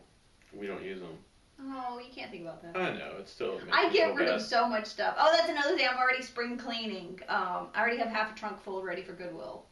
[0.54, 1.18] we don't use them.
[1.60, 2.78] Oh, you can't think about that.
[2.78, 3.60] I know it's still.
[3.72, 4.36] I get rid bad.
[4.36, 5.16] of so much stuff.
[5.18, 5.88] Oh, that's another thing.
[5.92, 7.20] I'm already spring cleaning.
[7.28, 9.66] Um, I already have half a trunk full ready for Goodwill.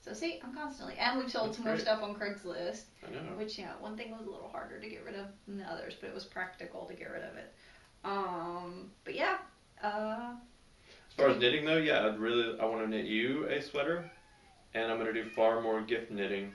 [0.00, 3.18] So see, I'm constantly, and we've sold That's some more stuff on Craigslist, I know.
[3.36, 5.94] which yeah, one thing was a little harder to get rid of than the others,
[6.00, 7.52] but it was practical to get rid of it.
[8.04, 9.38] Um, but yeah,
[9.82, 10.34] uh,
[11.18, 14.10] far as knitting though, yeah, I'd really I want to knit you a sweater,
[14.74, 16.52] and I'm gonna do far more gift knitting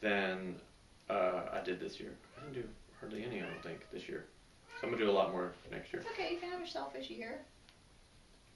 [0.00, 0.54] than
[1.10, 2.14] uh, I did this year.
[2.38, 2.68] I didn't do
[3.00, 4.26] hardly any, I don't think, this year.
[4.80, 6.02] So I'm gonna do a lot more next year.
[6.02, 6.32] it's okay.
[6.32, 7.40] You can have a selfish year.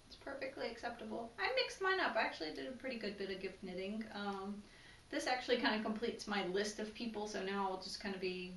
[0.07, 1.31] It's perfectly acceptable.
[1.39, 2.17] I mixed mine up.
[2.17, 4.05] I actually did a pretty good bit of gift knitting.
[4.15, 4.63] Um,
[5.11, 8.21] this actually kind of completes my list of people, so now I'll just kind of
[8.21, 8.55] be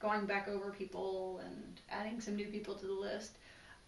[0.00, 3.32] going back over people and adding some new people to the list.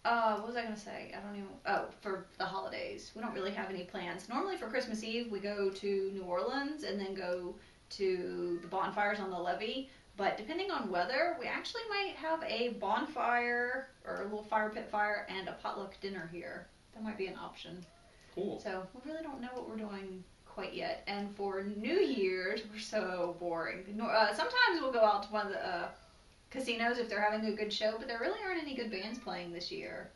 [0.05, 1.13] Uh, what was I gonna say?
[1.15, 1.49] I don't even.
[1.65, 4.29] Oh, for the holidays, we don't really have any plans.
[4.29, 7.55] Normally for Christmas Eve, we go to New Orleans and then go
[7.91, 9.89] to the bonfires on the levee.
[10.15, 14.89] But depending on weather, we actually might have a bonfire or a little fire pit
[14.89, 16.67] fire and a potluck dinner here.
[16.93, 17.85] That might be an option.
[18.35, 18.59] Cool.
[18.59, 21.03] So we really don't know what we're doing quite yet.
[21.07, 23.83] And for New Year's, we're so boring.
[24.01, 25.87] Uh, sometimes we'll go out to one of the uh,
[26.49, 29.51] casinos if they're having a good show, but there really aren't any good bands playing
[29.53, 30.09] this year.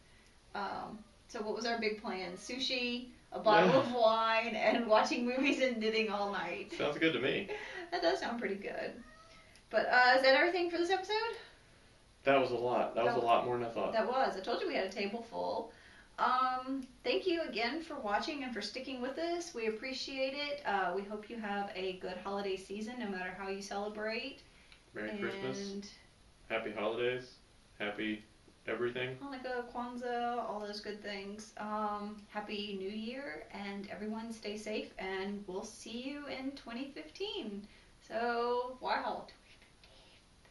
[0.56, 2.34] Um, so what was our big plan?
[2.38, 3.80] Sushi, a bottle Yeah.
[3.80, 6.74] of wine, and watching movies and knitting all night.
[6.78, 7.50] Sounds good to me.
[7.92, 8.92] That does sound pretty good.
[9.70, 11.38] But uh, is that everything for this episode?
[12.24, 12.96] That was a lot.
[12.96, 13.94] That was a lot more than I thought.
[13.94, 14.36] That was.
[14.36, 15.72] I told you we had a table full.
[16.18, 19.54] Um, thank you again for watching and for sticking with us.
[19.54, 20.64] We appreciate it.
[20.66, 24.40] Uh, we hope you have a good holiday season, no matter how you celebrate.
[24.96, 25.74] Merry and Christmas.
[26.54, 27.38] Happy holidays.
[27.80, 28.24] Happy
[28.68, 29.18] everything.
[29.24, 31.52] Hanukkah, Kwanzaa, all those good things.
[31.58, 34.94] Um, happy New Year, and everyone stay safe.
[35.00, 37.66] And we'll see you in 2015.
[38.08, 39.26] So, wow,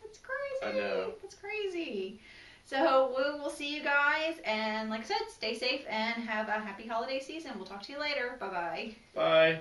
[0.02, 0.76] That's crazy.
[0.76, 1.12] I know.
[1.22, 2.18] That's crazy.
[2.64, 6.58] So we will see you guys, and like I said, stay safe and have a
[6.58, 7.52] happy holiday season.
[7.54, 8.36] We'll talk to you later.
[8.40, 9.60] Bye bye bye.